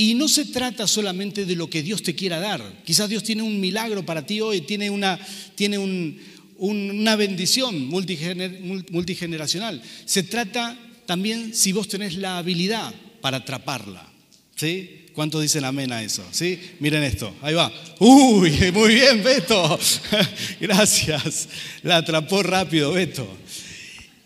Y 0.01 0.15
no 0.15 0.27
se 0.27 0.45
trata 0.45 0.87
solamente 0.87 1.45
de 1.45 1.55
lo 1.55 1.69
que 1.69 1.83
Dios 1.83 2.01
te 2.01 2.15
quiera 2.15 2.39
dar. 2.39 2.81
Quizás 2.83 3.07
Dios 3.07 3.21
tiene 3.21 3.43
un 3.43 3.59
milagro 3.59 4.03
para 4.03 4.25
ti 4.25 4.41
hoy, 4.41 4.61
tiene 4.61 4.89
una, 4.89 5.19
tiene 5.53 5.77
un, 5.77 6.19
una 6.57 7.15
bendición 7.15 7.87
multigeneracional. 7.87 9.79
Se 10.05 10.23
trata 10.23 10.75
también 11.05 11.53
si 11.53 11.71
vos 11.71 11.87
tenés 11.87 12.15
la 12.15 12.39
habilidad 12.39 12.91
para 13.21 13.37
atraparla. 13.37 14.11
¿Sí? 14.55 15.05
¿Cuántos 15.13 15.43
dicen 15.43 15.65
amén 15.65 15.91
a 15.91 16.01
eso? 16.01 16.25
¿Sí? 16.31 16.59
Miren 16.79 17.03
esto, 17.03 17.35
ahí 17.43 17.53
va. 17.53 17.71
Uy, 17.99 18.57
muy 18.73 18.95
bien, 18.95 19.21
Beto. 19.23 19.79
Gracias. 20.59 21.47
La 21.83 21.97
atrapó 21.97 22.41
rápido, 22.41 22.93
Beto. 22.93 23.27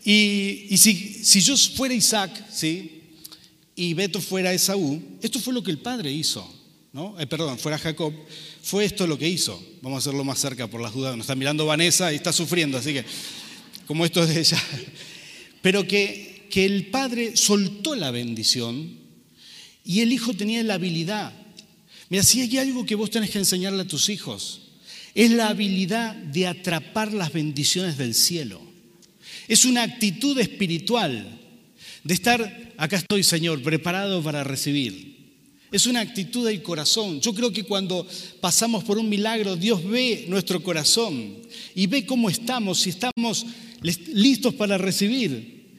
Y, 0.06 0.74
si, 0.78 1.22
si, 1.22 1.42
yo 1.42 1.54
fuera 1.54 1.92
Isaac, 1.92 2.30
¿sí? 2.50 2.95
Y 3.76 3.94
Beto 3.94 4.20
fuera 4.20 4.52
Esaú, 4.52 5.02
esto 5.22 5.38
fue 5.38 5.52
lo 5.52 5.62
que 5.62 5.70
el 5.70 5.78
padre 5.78 6.10
hizo. 6.10 6.50
¿no? 6.92 7.14
Eh, 7.20 7.26
perdón, 7.26 7.58
fuera 7.58 7.78
Jacob, 7.78 8.12
fue 8.62 8.86
esto 8.86 9.06
lo 9.06 9.18
que 9.18 9.28
hizo. 9.28 9.62
Vamos 9.82 9.96
a 9.96 9.98
hacerlo 9.98 10.24
más 10.24 10.38
cerca 10.38 10.66
por 10.66 10.80
las 10.80 10.94
dudas. 10.94 11.14
Nos 11.14 11.24
está 11.24 11.34
mirando 11.34 11.66
Vanessa 11.66 12.12
y 12.12 12.16
está 12.16 12.32
sufriendo, 12.32 12.78
así 12.78 12.94
que, 12.94 13.04
como 13.86 14.06
esto 14.06 14.22
es 14.24 14.34
de 14.34 14.40
ella. 14.40 14.62
Pero 15.62 15.86
que, 15.86 16.48
que 16.50 16.64
el 16.64 16.86
padre 16.86 17.36
soltó 17.36 17.94
la 17.94 18.10
bendición 18.10 18.98
y 19.84 20.00
el 20.00 20.12
hijo 20.12 20.32
tenía 20.32 20.62
la 20.62 20.74
habilidad. 20.74 21.32
Mira, 22.08 22.22
si 22.22 22.40
hay 22.40 22.56
algo 22.58 22.86
que 22.86 22.94
vos 22.94 23.10
tenés 23.10 23.30
que 23.30 23.38
enseñarle 23.38 23.82
a 23.82 23.86
tus 23.86 24.08
hijos, 24.08 24.62
es 25.14 25.30
la 25.30 25.48
habilidad 25.48 26.14
de 26.14 26.46
atrapar 26.46 27.12
las 27.12 27.32
bendiciones 27.32 27.96
del 27.96 28.14
cielo. 28.14 28.60
Es 29.48 29.64
una 29.64 29.82
actitud 29.82 30.38
espiritual 30.38 31.40
de 32.04 32.14
estar, 32.14 32.65
acá 32.76 32.96
estoy 32.96 33.22
Señor, 33.22 33.62
preparado 33.62 34.22
para 34.22 34.44
recibir. 34.44 35.16
Es 35.72 35.86
una 35.86 36.00
actitud 36.00 36.46
del 36.46 36.62
corazón. 36.62 37.20
Yo 37.20 37.34
creo 37.34 37.52
que 37.52 37.64
cuando 37.64 38.06
pasamos 38.40 38.84
por 38.84 38.98
un 38.98 39.08
milagro, 39.08 39.56
Dios 39.56 39.84
ve 39.84 40.26
nuestro 40.28 40.62
corazón 40.62 41.36
y 41.74 41.86
ve 41.86 42.06
cómo 42.06 42.30
estamos, 42.30 42.80
si 42.80 42.90
estamos 42.90 43.44
listos 43.82 44.54
para 44.54 44.78
recibir. 44.78 45.74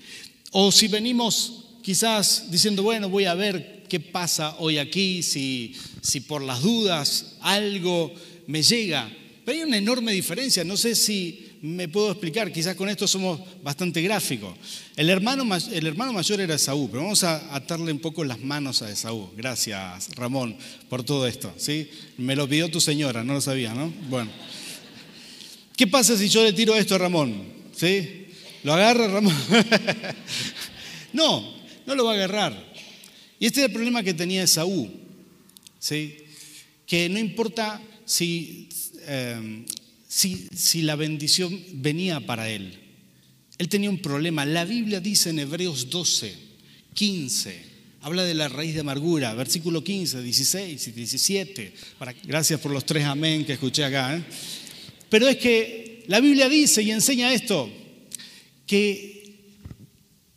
O 0.51 0.71
si 0.71 0.87
venimos 0.87 1.63
quizás 1.81 2.51
diciendo, 2.51 2.83
bueno, 2.83 3.09
voy 3.09 3.25
a 3.25 3.33
ver 3.33 3.85
qué 3.87 3.99
pasa 3.99 4.57
hoy 4.59 4.77
aquí, 4.77 5.23
si, 5.23 5.73
si 6.01 6.19
por 6.19 6.41
las 6.41 6.61
dudas 6.61 7.37
algo 7.39 8.13
me 8.45 8.61
llega. 8.61 9.09
Pero 9.45 9.57
hay 9.57 9.63
una 9.63 9.77
enorme 9.77 10.11
diferencia. 10.11 10.65
No 10.65 10.75
sé 10.75 10.95
si 10.95 11.46
me 11.61 11.87
puedo 11.87 12.11
explicar, 12.11 12.51
quizás 12.51 12.75
con 12.75 12.89
esto 12.89 13.07
somos 13.07 13.39
bastante 13.63 14.01
gráficos. 14.01 14.55
El 14.95 15.09
hermano, 15.09 15.43
el 15.71 15.87
hermano 15.87 16.13
mayor 16.13 16.41
era 16.41 16.55
Esaú, 16.55 16.89
pero 16.89 17.03
vamos 17.03 17.23
a 17.23 17.55
atarle 17.55 17.91
un 17.91 17.99
poco 17.99 18.23
las 18.23 18.39
manos 18.39 18.81
a 18.81 18.91
Esaú. 18.91 19.31
Gracias, 19.35 20.15
Ramón, 20.15 20.57
por 20.89 21.03
todo 21.03 21.27
esto. 21.27 21.53
¿sí? 21.57 21.89
Me 22.17 22.35
lo 22.35 22.47
pidió 22.47 22.69
tu 22.69 22.81
señora, 22.81 23.23
no 23.23 23.33
lo 23.33 23.41
sabía, 23.41 23.73
¿no? 23.73 23.91
Bueno. 24.09 24.31
¿Qué 25.75 25.87
pasa 25.87 26.17
si 26.17 26.27
yo 26.29 26.43
le 26.43 26.53
tiro 26.53 26.75
esto 26.75 26.95
a 26.95 26.97
Ramón? 26.97 27.43
¿Sí? 27.75 28.27
¿Lo 28.63 28.73
agarra 28.73 29.07
Ramón? 29.07 29.35
no, 31.13 31.53
no 31.85 31.95
lo 31.95 32.05
va 32.05 32.11
a 32.11 32.15
agarrar. 32.15 32.73
Y 33.39 33.45
este 33.45 33.61
es 33.61 33.67
el 33.67 33.73
problema 33.73 34.01
que 34.01 34.13
tenía 34.13 34.43
Esaú. 34.43 34.89
¿sí? 35.79 36.17
Que 36.85 37.09
no 37.09 37.19
importa 37.19 37.81
si 38.05 38.69
eh, 39.07 39.65
si, 40.07 40.81
la 40.81 40.95
bendición 40.95 41.59
venía 41.73 42.19
para 42.25 42.49
él. 42.49 42.79
Él 43.57 43.69
tenía 43.69 43.89
un 43.89 43.99
problema. 43.99 44.45
La 44.45 44.65
Biblia 44.65 44.99
dice 44.99 45.31
en 45.31 45.39
Hebreos 45.39 45.89
12, 45.89 46.33
15, 46.93 47.61
habla 48.01 48.23
de 48.23 48.33
la 48.33 48.47
raíz 48.47 48.73
de 48.73 48.81
amargura, 48.81 49.33
versículo 49.33 49.83
15, 49.83 50.21
16 50.21 50.87
y 50.87 50.91
17. 50.91 51.73
gracias 52.23 52.59
por 52.59 52.71
los 52.71 52.85
tres 52.85 53.05
amén 53.05 53.45
que 53.45 53.53
escuché 53.53 53.83
acá. 53.83 54.15
¿eh? 54.15 54.23
Pero 55.09 55.27
es 55.27 55.37
que 55.37 56.03
la 56.07 56.19
Biblia 56.19 56.47
dice 56.47 56.81
y 56.83 56.91
enseña 56.91 57.33
esto, 57.33 57.69
que, 58.65 59.41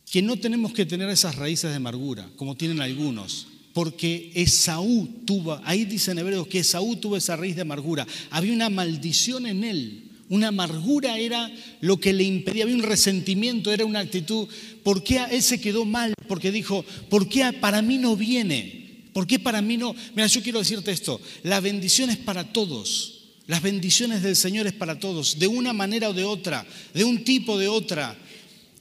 que 0.09 0.21
no 0.21 0.37
tenemos 0.37 0.73
que 0.73 0.85
tener 0.85 1.09
esas 1.09 1.35
raíces 1.35 1.69
de 1.69 1.77
amargura, 1.77 2.29
como 2.35 2.57
tienen 2.57 2.81
algunos 2.81 3.47
porque 3.73 4.31
Esaú 4.35 5.07
tuvo, 5.25 5.59
ahí 5.63 5.85
dice 5.85 6.11
en 6.11 6.19
Hebreos 6.19 6.47
que 6.47 6.59
Esaú 6.59 6.95
tuvo 6.97 7.17
esa 7.17 7.35
raíz 7.35 7.55
de 7.55 7.61
amargura. 7.61 8.05
Había 8.29 8.53
una 8.53 8.69
maldición 8.69 9.45
en 9.45 9.63
él. 9.63 10.03
Una 10.29 10.47
amargura 10.47 11.17
era 11.17 11.51
lo 11.81 11.99
que 11.99 12.13
le 12.13 12.23
impedía, 12.23 12.63
había 12.63 12.75
un 12.75 12.83
resentimiento, 12.83 13.71
era 13.71 13.85
una 13.85 13.99
actitud. 13.99 14.47
¿Por 14.81 15.03
qué 15.03 15.19
él 15.29 15.43
se 15.43 15.59
quedó 15.59 15.83
mal? 15.83 16.13
Porque 16.27 16.51
dijo, 16.51 16.85
¿por 17.09 17.27
qué 17.27 17.51
para 17.51 17.81
mí 17.81 17.97
no 17.97 18.15
viene? 18.15 19.01
¿Por 19.11 19.27
qué 19.27 19.39
para 19.39 19.61
mí 19.61 19.75
no? 19.75 19.93
Mira, 20.15 20.27
yo 20.27 20.41
quiero 20.41 20.59
decirte 20.59 20.91
esto, 20.91 21.19
la 21.43 21.59
bendición 21.59 22.09
es 22.09 22.17
para 22.17 22.53
todos. 22.53 23.17
Las 23.47 23.61
bendiciones 23.61 24.23
del 24.23 24.37
Señor 24.37 24.67
es 24.67 24.73
para 24.73 24.99
todos, 24.99 25.37
de 25.37 25.47
una 25.47 25.73
manera 25.73 26.07
o 26.07 26.13
de 26.13 26.23
otra, 26.23 26.65
de 26.93 27.03
un 27.03 27.25
tipo 27.25 27.53
o 27.53 27.57
de 27.57 27.67
otra. 27.67 28.17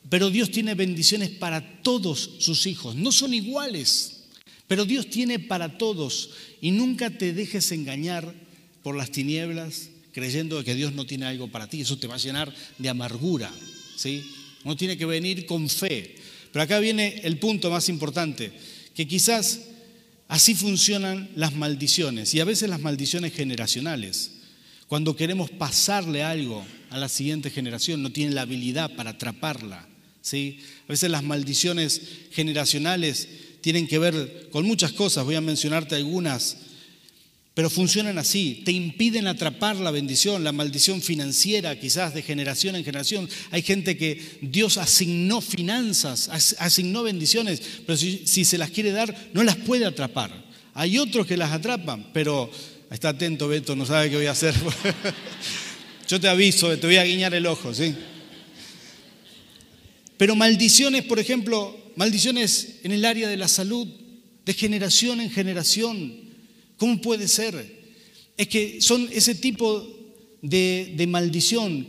Pero 0.08 0.30
Dios 0.30 0.52
tiene 0.52 0.74
bendiciones 0.74 1.30
para 1.30 1.82
todos 1.82 2.30
sus 2.38 2.66
hijos, 2.66 2.94
no 2.94 3.10
son 3.10 3.34
iguales. 3.34 4.19
Pero 4.70 4.84
Dios 4.84 5.10
tiene 5.10 5.40
para 5.40 5.78
todos 5.78 6.30
y 6.60 6.70
nunca 6.70 7.10
te 7.10 7.32
dejes 7.32 7.72
engañar 7.72 8.32
por 8.84 8.94
las 8.94 9.10
tinieblas 9.10 9.88
creyendo 10.12 10.62
que 10.62 10.76
Dios 10.76 10.92
no 10.92 11.06
tiene 11.06 11.26
algo 11.26 11.48
para 11.48 11.68
ti. 11.68 11.80
Eso 11.80 11.98
te 11.98 12.06
va 12.06 12.14
a 12.14 12.18
llenar 12.18 12.54
de 12.78 12.88
amargura. 12.88 13.52
¿sí? 13.96 14.22
Uno 14.62 14.76
tiene 14.76 14.96
que 14.96 15.06
venir 15.06 15.44
con 15.44 15.68
fe. 15.68 16.14
Pero 16.52 16.62
acá 16.62 16.78
viene 16.78 17.20
el 17.24 17.38
punto 17.38 17.68
más 17.68 17.88
importante, 17.88 18.52
que 18.94 19.08
quizás 19.08 19.62
así 20.28 20.54
funcionan 20.54 21.28
las 21.34 21.52
maldiciones 21.52 22.32
y 22.32 22.38
a 22.38 22.44
veces 22.44 22.70
las 22.70 22.80
maldiciones 22.80 23.32
generacionales. 23.34 24.34
Cuando 24.86 25.16
queremos 25.16 25.50
pasarle 25.50 26.22
algo 26.22 26.64
a 26.90 26.98
la 26.98 27.08
siguiente 27.08 27.50
generación, 27.50 28.04
no 28.04 28.12
tienen 28.12 28.36
la 28.36 28.42
habilidad 28.42 28.94
para 28.94 29.10
atraparla. 29.10 29.88
¿sí? 30.22 30.60
A 30.86 30.92
veces 30.92 31.10
las 31.10 31.24
maldiciones 31.24 32.02
generacionales 32.30 33.26
tienen 33.60 33.86
que 33.86 33.98
ver 33.98 34.48
con 34.50 34.66
muchas 34.66 34.92
cosas, 34.92 35.24
voy 35.24 35.34
a 35.34 35.40
mencionarte 35.40 35.94
algunas, 35.94 36.56
pero 37.54 37.68
funcionan 37.68 38.16
así, 38.16 38.62
te 38.64 38.72
impiden 38.72 39.26
atrapar 39.26 39.76
la 39.76 39.90
bendición, 39.90 40.44
la 40.44 40.52
maldición 40.52 41.02
financiera, 41.02 41.78
quizás 41.78 42.14
de 42.14 42.22
generación 42.22 42.76
en 42.76 42.84
generación. 42.84 43.28
Hay 43.50 43.62
gente 43.62 43.96
que 43.96 44.38
Dios 44.40 44.78
asignó 44.78 45.40
finanzas, 45.40 46.28
asignó 46.58 47.02
bendiciones, 47.02 47.60
pero 47.84 47.98
si, 47.98 48.26
se 48.26 48.56
las 48.56 48.70
quiere 48.70 48.92
dar, 48.92 49.14
no 49.34 49.42
las 49.42 49.56
puede 49.56 49.84
atrapar. 49.84 50.44
Hay 50.74 50.96
otros 50.96 51.26
que 51.26 51.36
las 51.36 51.50
atrapan, 51.50 52.10
pero 52.12 52.50
está 52.90 53.10
atento, 53.10 53.48
Beto, 53.48 53.74
no 53.74 53.84
sabe 53.84 54.10
qué 54.10 54.16
voy 54.16 54.26
a 54.26 54.30
hacer. 54.30 54.54
Yo 56.08 56.20
te 56.20 56.28
aviso, 56.28 56.76
te 56.78 56.86
voy 56.86 56.96
a 56.96 57.04
guiñar 57.04 57.34
el 57.34 57.46
ojo, 57.46 57.74
¿sí? 57.74 57.94
Pero 60.16 60.36
maldiciones, 60.36 61.04
por 61.04 61.18
ejemplo, 61.18 61.79
maldiciones 61.96 62.80
en 62.82 62.92
el 62.92 63.04
área 63.04 63.28
de 63.28 63.36
la 63.36 63.48
salud, 63.48 63.86
de 64.44 64.54
generación 64.54 65.20
en 65.20 65.30
generación. 65.30 66.12
¿Cómo 66.76 67.00
puede 67.00 67.28
ser? 67.28 67.80
Es 68.36 68.48
que 68.48 68.80
son 68.80 69.08
ese 69.12 69.34
tipo 69.34 69.86
de, 70.42 71.06
maldición 71.08 71.86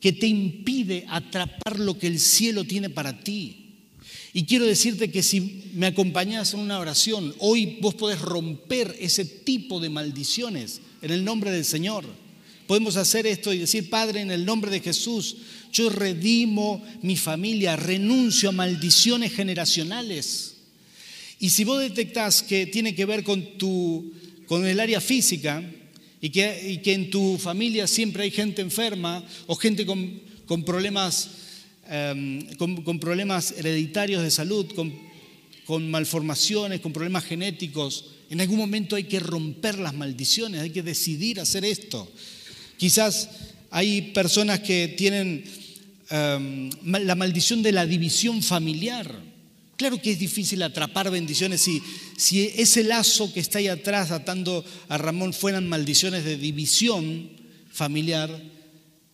que 0.00 0.12
te 0.12 0.26
impide 0.26 1.04
atrapar 1.08 1.78
lo 1.78 1.98
que 1.98 2.06
el 2.06 2.20
cielo 2.20 2.64
tiene 2.64 2.90
para 2.90 3.20
ti. 3.20 3.62
Y 4.32 4.44
quiero 4.44 4.66
decirte 4.66 5.10
que 5.10 5.22
si 5.22 5.70
me 5.72 5.86
acompañas 5.86 6.52
en 6.52 6.60
una 6.60 6.78
oración, 6.78 7.34
hoy 7.38 7.78
vos 7.80 7.94
podés 7.94 8.20
romper 8.20 8.94
ese 9.00 9.24
tipo 9.24 9.80
de 9.80 9.88
maldiciones 9.88 10.82
en 11.00 11.10
el 11.10 11.24
nombre 11.24 11.50
del 11.50 11.64
Señor. 11.64 12.04
Podemos 12.66 12.96
hacer 12.96 13.26
esto 13.26 13.52
y 13.52 13.58
decir, 13.58 13.88
Padre, 13.88 14.20
en 14.20 14.30
el 14.30 14.44
nombre 14.44 14.70
de 14.70 14.80
Jesús, 14.80 15.36
Yo 15.76 15.90
redimo 15.90 16.82
mi 17.02 17.16
familia, 17.16 17.76
renuncio 17.76 18.48
a 18.48 18.52
maldiciones 18.52 19.34
generacionales. 19.34 20.54
Y 21.38 21.50
si 21.50 21.64
vos 21.64 21.80
detectás 21.80 22.42
que 22.42 22.64
tiene 22.64 22.94
que 22.94 23.04
ver 23.04 23.22
con, 23.22 23.58
tu, 23.58 24.10
con 24.46 24.64
el 24.64 24.80
área 24.80 25.02
física 25.02 25.62
y 26.22 26.30
que, 26.30 26.80
que 26.82 26.94
en 26.94 27.10
tu 27.10 27.36
familia 27.36 27.86
siempre 27.86 28.22
hay 28.22 28.30
gente 28.30 28.62
enferma 28.62 29.22
o 29.46 29.54
gente 29.54 29.84
con, 29.84 30.18
con 30.46 30.64
problemas, 30.64 31.28
em, 31.90 32.46
con, 32.56 32.98
problemas 32.98 33.52
hereditarios 33.52 34.22
de 34.22 34.30
salud, 34.30 34.64
con, 34.74 34.94
con 35.66 35.90
malformaciones, 35.90 36.80
con 36.80 36.94
problemas 36.94 37.24
genéticos, 37.24 38.12
en 38.30 38.40
algún 38.40 38.56
momento 38.56 38.96
hay 38.96 39.04
que 39.04 39.20
romper 39.20 39.78
las 39.78 39.92
maldiciones, 39.92 40.62
hay 40.62 40.70
que 40.70 40.82
decidir 40.82 41.38
hacer 41.38 41.66
esto. 41.66 42.10
Quizás 42.78 43.28
hay 43.70 44.12
personas 44.12 44.60
que 44.60 44.88
tienen 44.96 45.44
em, 46.10 46.70
la 46.82 47.14
maldición 47.14 47.62
de 47.62 47.72
la 47.72 47.86
división 47.86 48.42
familiar. 48.42 49.14
Claro 49.76 50.00
que 50.00 50.12
es 50.12 50.18
difícil 50.18 50.62
atrapar 50.62 51.10
bendiciones 51.10 51.60
si, 51.60 51.82
si 52.16 52.50
ese 52.56 52.82
lazo 52.82 53.32
que 53.32 53.40
está 53.40 53.58
ahí 53.58 53.68
atrás 53.68 54.10
atando 54.10 54.64
a 54.88 54.96
Ramón 54.96 55.34
fueran 55.34 55.68
maldiciones 55.68 56.24
de 56.24 56.38
división 56.38 57.30
familiar. 57.70 58.30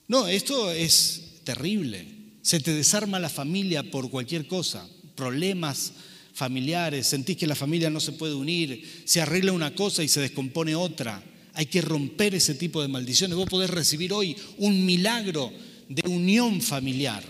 No, 0.06 0.28
esto 0.28 0.70
es 0.70 1.40
terrible. 1.42 2.06
Se 2.42 2.60
te 2.60 2.72
desarma 2.72 3.18
la 3.18 3.28
familia 3.28 3.82
por 3.82 4.08
cualquier 4.10 4.46
cosa, 4.46 4.88
problemas 5.16 5.92
familiares, 6.34 7.06
sentís 7.06 7.36
que 7.36 7.46
la 7.46 7.54
familia 7.54 7.90
no 7.90 8.00
se 8.00 8.12
puede 8.12 8.34
unir, 8.34 9.02
se 9.04 9.20
arregla 9.20 9.52
una 9.52 9.74
cosa 9.74 10.02
y 10.02 10.08
se 10.08 10.20
descompone 10.20 10.74
otra. 10.74 11.22
Hay 11.54 11.66
que 11.66 11.82
romper 11.82 12.34
ese 12.34 12.54
tipo 12.54 12.80
de 12.80 12.88
maldiciones. 12.88 13.36
Vos 13.36 13.48
podés 13.48 13.70
recibir 13.70 14.12
hoy 14.12 14.36
un 14.58 14.86
milagro 14.86 15.52
de 15.88 16.08
unión 16.08 16.60
familiar. 16.60 17.22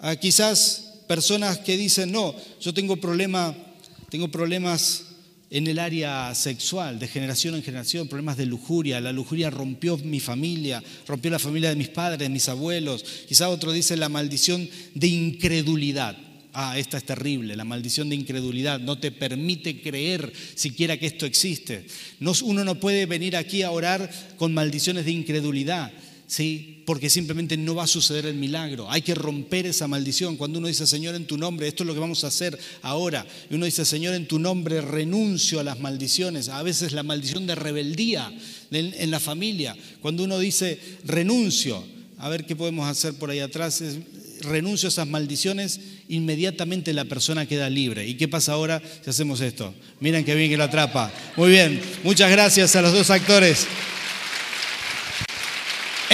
Ah, 0.00 0.16
quizás 0.16 1.02
personas 1.06 1.58
que 1.58 1.76
dicen, 1.76 2.12
no, 2.12 2.34
yo 2.60 2.74
tengo, 2.74 2.96
problema, 2.96 3.54
tengo 4.10 4.28
problemas 4.28 5.04
en 5.50 5.66
el 5.66 5.78
área 5.78 6.34
sexual, 6.34 6.98
de 6.98 7.06
generación 7.06 7.54
en 7.54 7.62
generación, 7.62 8.08
problemas 8.08 8.36
de 8.36 8.46
lujuria. 8.46 9.00
La 9.00 9.12
lujuria 9.12 9.50
rompió 9.50 9.96
mi 9.98 10.20
familia, 10.20 10.82
rompió 11.06 11.30
la 11.30 11.38
familia 11.38 11.68
de 11.68 11.76
mis 11.76 11.88
padres, 11.88 12.18
de 12.18 12.28
mis 12.28 12.48
abuelos. 12.48 13.04
Quizá 13.28 13.48
otro 13.48 13.72
dice 13.72 13.96
la 13.96 14.08
maldición 14.08 14.68
de 14.94 15.06
incredulidad. 15.06 16.16
Ah, 16.52 16.78
esta 16.78 16.98
es 16.98 17.04
terrible, 17.04 17.56
la 17.56 17.64
maldición 17.64 18.08
de 18.08 18.16
incredulidad. 18.16 18.78
No 18.78 18.98
te 18.98 19.10
permite 19.10 19.80
creer 19.80 20.32
siquiera 20.54 20.96
que 20.96 21.06
esto 21.06 21.26
existe. 21.26 21.86
uno 22.42 22.64
no 22.64 22.74
puede 22.76 23.06
venir 23.06 23.36
aquí 23.36 23.62
a 23.62 23.70
orar 23.70 24.10
con 24.36 24.54
maldiciones 24.54 25.04
de 25.04 25.12
incredulidad. 25.12 25.92
¿Sí? 26.26 26.74
porque 26.84 27.10
simplemente 27.10 27.56
no 27.56 27.74
va 27.74 27.84
a 27.84 27.88
suceder 27.88 28.26
el 28.26 28.34
milagro. 28.34 28.90
Hay 28.90 29.02
que 29.02 29.14
romper 29.14 29.66
esa 29.66 29.88
maldición. 29.88 30.36
Cuando 30.36 30.58
uno 30.58 30.68
dice, 30.68 30.86
Señor, 30.86 31.14
en 31.14 31.26
tu 31.26 31.38
nombre, 31.38 31.68
esto 31.68 31.82
es 31.82 31.86
lo 31.86 31.94
que 31.94 32.00
vamos 32.00 32.24
a 32.24 32.28
hacer 32.28 32.58
ahora. 32.82 33.26
Y 33.50 33.54
uno 33.54 33.66
dice, 33.66 33.84
Señor, 33.84 34.14
en 34.14 34.26
tu 34.26 34.38
nombre 34.38 34.80
renuncio 34.80 35.60
a 35.60 35.64
las 35.64 35.80
maldiciones. 35.80 36.48
A 36.48 36.62
veces 36.62 36.92
la 36.92 37.02
maldición 37.02 37.46
de 37.46 37.54
rebeldía 37.54 38.32
en, 38.70 39.10
la 39.10 39.20
familia. 39.20 39.76
Cuando 40.00 40.24
uno 40.24 40.38
dice, 40.38 40.78
renuncio, 41.04 41.82
a 42.18 42.28
ver 42.28 42.44
qué 42.44 42.56
podemos 42.56 42.88
hacer 42.88 43.14
por 43.14 43.30
ahí 43.30 43.40
atrás, 43.40 43.82
renuncio 44.40 44.88
a 44.88 44.90
esas 44.90 45.08
maldiciones, 45.08 45.80
inmediatamente 46.08 46.92
la 46.92 47.04
persona 47.04 47.46
queda 47.46 47.70
libre. 47.70 48.06
¿Y 48.06 48.14
qué 48.14 48.28
pasa 48.28 48.52
ahora 48.52 48.82
si 49.02 49.10
hacemos 49.10 49.40
esto? 49.40 49.74
Miren 50.00 50.24
qué 50.24 50.34
bien 50.34 50.50
que 50.50 50.56
lo 50.56 50.64
atrapa. 50.64 51.12
Muy 51.36 51.50
bien, 51.50 51.80
muchas 52.02 52.30
gracias 52.30 52.76
a 52.76 52.82
los 52.82 52.92
dos 52.92 53.10
actores. 53.10 53.66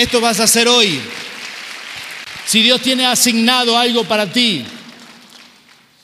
Esto 0.01 0.19
vas 0.19 0.41
a 0.41 0.45
hacer 0.45 0.67
hoy. 0.67 0.99
Si 2.47 2.63
Dios 2.63 2.81
tiene 2.81 3.05
asignado 3.05 3.77
algo 3.77 4.05
para 4.05 4.33
ti, 4.33 4.65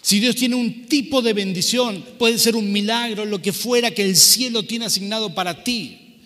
si 0.03 0.21
Dios 0.21 0.37
tiene 0.37 0.55
un 0.55 0.85
tipo 0.85 1.23
de 1.23 1.33
bendición, 1.33 2.05
puede 2.19 2.39
ser 2.39 2.57
un 2.57 2.71
milagro, 2.71 3.25
lo 3.25 3.41
que 3.41 3.55
fuera 3.55 3.91
que 3.91 4.03
el 4.03 4.15
cielo 4.15 4.65
tiene 4.65 4.85
asignado 4.85 5.35
para 5.35 5.65
ti. 5.65 6.19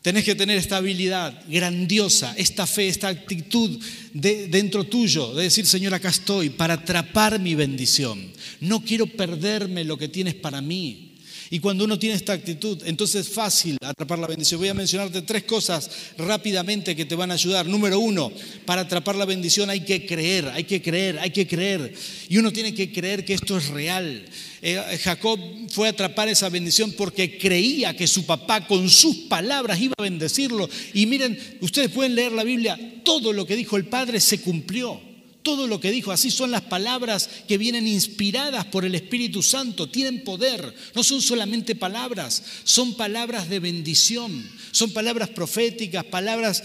Tenés 0.00 0.22
que 0.22 0.36
tener 0.36 0.58
esta 0.58 0.76
habilidad 0.76 1.42
grandiosa, 1.48 2.34
esta 2.38 2.68
fe, 2.68 2.86
esta 2.86 3.08
actitud 3.08 3.76
dentro 4.12 4.84
tuyo, 4.84 5.34
de 5.34 5.42
decir, 5.42 5.66
Señor, 5.66 5.92
acá 5.92 6.10
estoy 6.10 6.50
para 6.50 6.74
atrapar 6.74 7.40
mi 7.40 7.56
bendición. 7.56 8.30
No 8.60 8.84
quiero 8.84 9.08
perderme 9.08 9.82
lo 9.82 9.98
que 9.98 10.06
tienes 10.06 10.36
para 10.36 10.60
mí. 10.60 11.09
Y 11.52 11.58
cuando 11.58 11.84
uno 11.84 11.98
tiene 11.98 12.14
esta 12.14 12.32
actitud, 12.32 12.80
entonces 12.86 13.26
es 13.26 13.34
fácil 13.34 13.76
atrapar 13.84 14.20
la 14.20 14.28
bendición. 14.28 14.60
Voy 14.60 14.68
a 14.68 14.74
mencionarte 14.74 15.22
tres 15.22 15.42
cosas 15.42 15.90
rápidamente 16.16 16.94
que 16.94 17.04
te 17.04 17.16
van 17.16 17.32
a 17.32 17.34
ayudar. 17.34 17.66
Número 17.66 17.98
uno, 17.98 18.30
para 18.64 18.82
atrapar 18.82 19.16
la 19.16 19.24
bendición 19.24 19.68
hay 19.68 19.80
que 19.80 20.06
creer, 20.06 20.48
hay 20.50 20.62
que 20.62 20.80
creer, 20.80 21.18
hay 21.18 21.30
que 21.30 21.48
creer. 21.48 21.92
Y 22.28 22.38
uno 22.38 22.52
tiene 22.52 22.72
que 22.72 22.92
creer 22.92 23.24
que 23.24 23.34
esto 23.34 23.58
es 23.58 23.66
real. 23.66 24.24
Eh, 24.62 24.98
Jacob 25.02 25.40
fue 25.70 25.88
a 25.88 25.90
atrapar 25.90 26.28
esa 26.28 26.48
bendición 26.50 26.92
porque 26.92 27.36
creía 27.36 27.96
que 27.96 28.06
su 28.06 28.26
papá 28.26 28.68
con 28.68 28.88
sus 28.88 29.16
palabras 29.28 29.80
iba 29.80 29.94
a 29.98 30.02
bendecirlo. 30.02 30.70
Y 30.94 31.06
miren, 31.06 31.36
ustedes 31.60 31.90
pueden 31.90 32.14
leer 32.14 32.30
la 32.30 32.44
Biblia, 32.44 32.78
todo 33.02 33.32
lo 33.32 33.44
que 33.44 33.56
dijo 33.56 33.76
el 33.76 33.86
Padre 33.86 34.20
se 34.20 34.40
cumplió. 34.40 35.09
Todo 35.42 35.66
lo 35.66 35.80
que 35.80 35.90
dijo, 35.90 36.12
así 36.12 36.30
son 36.30 36.50
las 36.50 36.62
palabras 36.62 37.30
que 37.48 37.56
vienen 37.56 37.86
inspiradas 37.86 38.66
por 38.66 38.84
el 38.84 38.94
Espíritu 38.94 39.42
Santo, 39.42 39.88
tienen 39.88 40.22
poder, 40.22 40.74
no 40.94 41.02
son 41.02 41.22
solamente 41.22 41.74
palabras, 41.74 42.42
son 42.64 42.94
palabras 42.94 43.48
de 43.48 43.58
bendición, 43.58 44.46
son 44.70 44.92
palabras 44.92 45.30
proféticas, 45.30 46.04
palabras, 46.04 46.62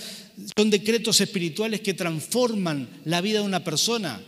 son 0.57 0.69
decretos 0.69 1.21
espirituales 1.21 1.79
que 1.79 1.93
transforman 1.93 2.89
la 3.05 3.21
vida 3.21 3.39
de 3.39 3.45
una 3.45 3.63
persona. 3.63 4.21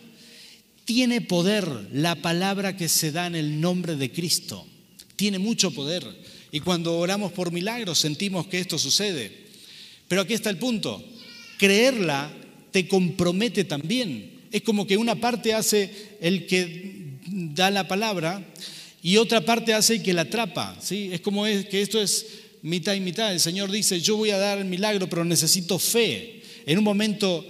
Tiene 0.85 1.19
poder 1.19 1.89
la 1.91 2.15
palabra 2.15 2.77
que 2.77 2.87
se 2.87 3.11
da 3.11 3.27
en 3.27 3.35
el 3.35 3.59
nombre 3.59 3.97
de 3.97 4.13
Cristo, 4.13 4.65
tiene 5.17 5.39
mucho 5.39 5.71
poder. 5.71 6.05
Y 6.53 6.61
cuando 6.61 6.97
oramos 6.97 7.33
por 7.33 7.51
milagros 7.51 7.99
sentimos 7.99 8.47
que 8.47 8.59
esto 8.59 8.79
sucede. 8.79 9.45
Pero 10.07 10.21
aquí 10.21 10.33
está 10.33 10.49
el 10.49 10.57
punto, 10.57 11.03
creerla 11.57 12.31
te 12.71 12.87
compromete 12.87 13.65
también 13.65 14.36
es 14.51 14.61
como 14.61 14.87
que 14.87 14.97
una 14.97 15.15
parte 15.15 15.53
hace 15.53 16.17
el 16.21 16.47
que 16.47 17.19
da 17.27 17.71
la 17.71 17.87
palabra 17.87 18.45
y 19.01 19.17
otra 19.17 19.41
parte 19.41 19.73
hace 19.73 19.95
el 19.95 20.03
que 20.03 20.13
la 20.13 20.23
atrapa. 20.23 20.77
¿sí? 20.81 21.09
Es 21.11 21.21
como 21.21 21.43
que 21.43 21.81
esto 21.81 22.01
es 22.01 22.25
mitad 22.61 22.93
y 22.93 22.99
mitad. 22.99 23.31
El 23.31 23.39
Señor 23.39 23.71
dice, 23.71 23.99
yo 23.99 24.17
voy 24.17 24.31
a 24.31 24.37
dar 24.37 24.57
el 24.57 24.65
milagro, 24.65 25.07
pero 25.09 25.23
necesito 25.23 25.79
fe. 25.79 26.41
En 26.65 26.77
un 26.77 26.83
momento 26.83 27.45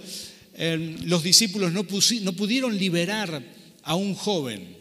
em, 0.54 0.96
los 1.04 1.22
discípulos 1.22 1.72
no, 1.72 1.86
no 2.22 2.32
pudieron 2.32 2.76
liberar 2.76 3.42
a 3.82 3.94
un 3.94 4.14
joven. 4.14 4.76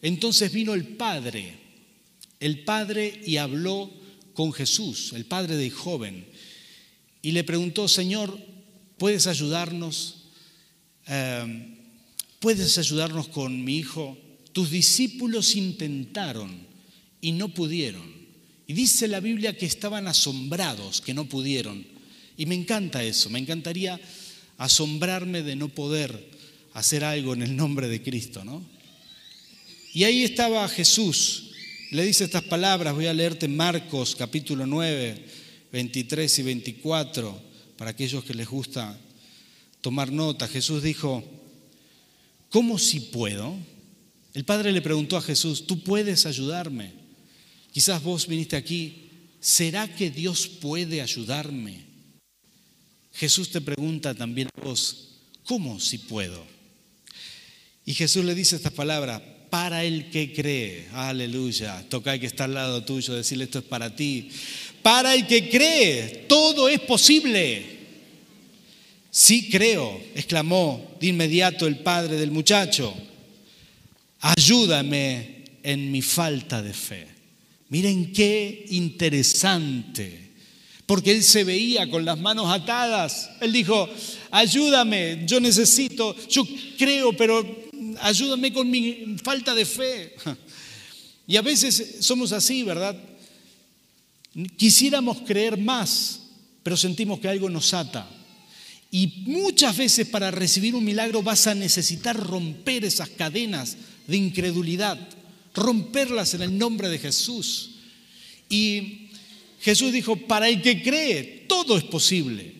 Entonces 0.00 0.52
vino 0.52 0.74
el 0.74 0.84
Padre, 0.84 1.54
el 2.40 2.64
Padre 2.64 3.20
y 3.24 3.36
habló 3.36 3.90
con 4.34 4.52
Jesús, 4.52 5.12
el 5.14 5.26
Padre 5.26 5.56
del 5.56 5.70
joven, 5.70 6.26
y 7.20 7.32
le 7.32 7.44
preguntó, 7.44 7.86
Señor, 7.86 8.36
¿puedes 8.98 9.26
ayudarnos? 9.26 10.21
Em, 11.06 11.76
¿puedes 12.40 12.78
ayudarnos 12.78 13.28
con 13.28 13.64
mi 13.64 13.78
hijo? 13.78 14.16
Tus 14.52 14.70
discípulos 14.70 15.56
intentaron 15.56 16.66
y 17.20 17.32
no 17.32 17.48
pudieron. 17.48 18.12
Y 18.66 18.74
dice 18.74 19.08
la 19.08 19.20
Biblia 19.20 19.56
que 19.56 19.66
estaban 19.66 20.06
asombrados, 20.06 21.00
que 21.00 21.14
no 21.14 21.28
pudieron. 21.28 21.84
Y 22.36 22.46
me 22.46 22.54
encanta 22.54 23.02
eso, 23.02 23.30
me 23.30 23.38
encantaría 23.38 24.00
asombrarme 24.58 25.42
de 25.42 25.56
no 25.56 25.68
poder 25.68 26.30
hacer 26.74 27.04
algo 27.04 27.34
en 27.34 27.42
el 27.42 27.56
nombre 27.56 27.88
de 27.88 28.02
Cristo, 28.02 28.44
¿no? 28.44 28.62
Y 29.94 30.04
ahí 30.04 30.22
estaba 30.22 30.66
Jesús, 30.68 31.50
le 31.90 32.04
dice 32.04 32.24
estas 32.24 32.44
palabras, 32.44 32.94
voy 32.94 33.06
a 33.06 33.12
leerte 33.12 33.46
Marcos 33.46 34.16
capítulo 34.16 34.66
9, 34.66 35.26
23 35.70 36.38
y 36.38 36.42
24, 36.42 37.42
para 37.76 37.90
aquellos 37.90 38.24
que 38.24 38.32
les 38.32 38.48
gusta 38.48 38.98
tomar 39.82 40.10
nota. 40.10 40.48
Jesús 40.48 40.82
dijo, 40.82 41.22
¿cómo 42.48 42.78
si 42.78 43.00
puedo? 43.00 43.54
El 44.32 44.44
Padre 44.44 44.72
le 44.72 44.80
preguntó 44.80 45.18
a 45.18 45.22
Jesús, 45.22 45.66
¿tú 45.66 45.82
puedes 45.84 46.24
ayudarme? 46.24 46.92
Quizás 47.70 48.02
vos 48.02 48.26
viniste 48.26 48.56
aquí, 48.56 49.10
¿será 49.40 49.94
que 49.94 50.10
Dios 50.10 50.46
puede 50.48 51.02
ayudarme? 51.02 51.84
Jesús 53.12 53.50
te 53.50 53.60
pregunta 53.60 54.14
también 54.14 54.48
a 54.56 54.60
vos, 54.62 55.08
¿cómo 55.44 55.78
si 55.78 55.98
puedo? 55.98 56.42
Y 57.84 57.92
Jesús 57.92 58.24
le 58.24 58.34
dice 58.34 58.56
estas 58.56 58.72
palabras, 58.72 59.20
para 59.50 59.84
el 59.84 60.08
que 60.08 60.32
cree, 60.32 60.88
aleluya, 60.94 61.84
toca 61.90 62.14
el 62.14 62.20
que 62.20 62.26
está 62.26 62.44
al 62.44 62.54
lado 62.54 62.84
tuyo, 62.84 63.12
decirle 63.12 63.44
esto 63.44 63.58
es 63.58 63.64
para 63.64 63.94
ti, 63.94 64.30
para 64.80 65.14
el 65.14 65.26
que 65.26 65.50
cree, 65.50 66.24
todo 66.26 66.70
es 66.70 66.80
posible. 66.80 67.81
Sí 69.14 69.50
creo, 69.50 70.00
exclamó 70.14 70.96
de 70.98 71.08
inmediato 71.08 71.66
el 71.66 71.80
padre 71.80 72.16
del 72.16 72.30
muchacho. 72.30 72.94
Ayúdame 74.20 75.44
en 75.62 75.92
mi 75.92 76.00
falta 76.00 76.62
de 76.62 76.72
fe. 76.72 77.06
Miren 77.68 78.10
qué 78.14 78.64
interesante. 78.70 80.30
porque 80.86 81.12
él 81.12 81.22
se 81.22 81.44
veía 81.44 81.88
con 81.88 82.04
las 82.06 82.18
manos 82.18 82.50
atadas. 82.50 83.30
Él 83.40 83.52
dijo, 83.52 83.88
ayúdame, 84.30 85.22
yo 85.26 85.40
necesito, 85.40 86.16
yo 86.28 86.44
creo, 86.76 87.16
pero 87.16 87.46
ayúdame 88.00 88.52
con 88.52 88.70
mi 88.70 89.16
falta 89.22 89.54
de 89.54 89.64
fe. 89.66 90.14
Y 91.24 91.36
a 91.36 91.42
veces 91.42 91.98
somos 92.00 92.32
así, 92.32 92.64
¿verdad? 92.64 92.96
Quisiéramos 94.56 95.18
creer 95.20 95.56
más, 95.56 96.20
pero 96.64 96.76
sentimos 96.76 97.20
que 97.20 97.28
algo 97.28 97.48
nos 97.48 97.72
ata. 97.72 98.06
Y 98.94 99.24
muchas 99.24 99.74
veces 99.74 100.06
para 100.06 100.30
recibir 100.30 100.74
un 100.74 100.84
milagro 100.84 101.22
vas 101.22 101.46
a 101.46 101.54
necesitar 101.54 102.14
romper 102.14 102.84
esas 102.84 103.08
cadenas 103.08 103.78
de 104.06 104.18
incredulidad, 104.18 104.98
romperlas 105.54 106.34
en 106.34 106.42
el 106.42 106.58
nombre 106.58 106.90
de 106.90 106.98
Jesús. 106.98 107.70
Y 108.50 109.08
Jesús 109.62 109.94
dijo, 109.94 110.16
para 110.16 110.46
el 110.50 110.60
que 110.60 110.82
cree, 110.82 111.46
todo 111.48 111.78
es 111.78 111.84
posible. 111.84 112.52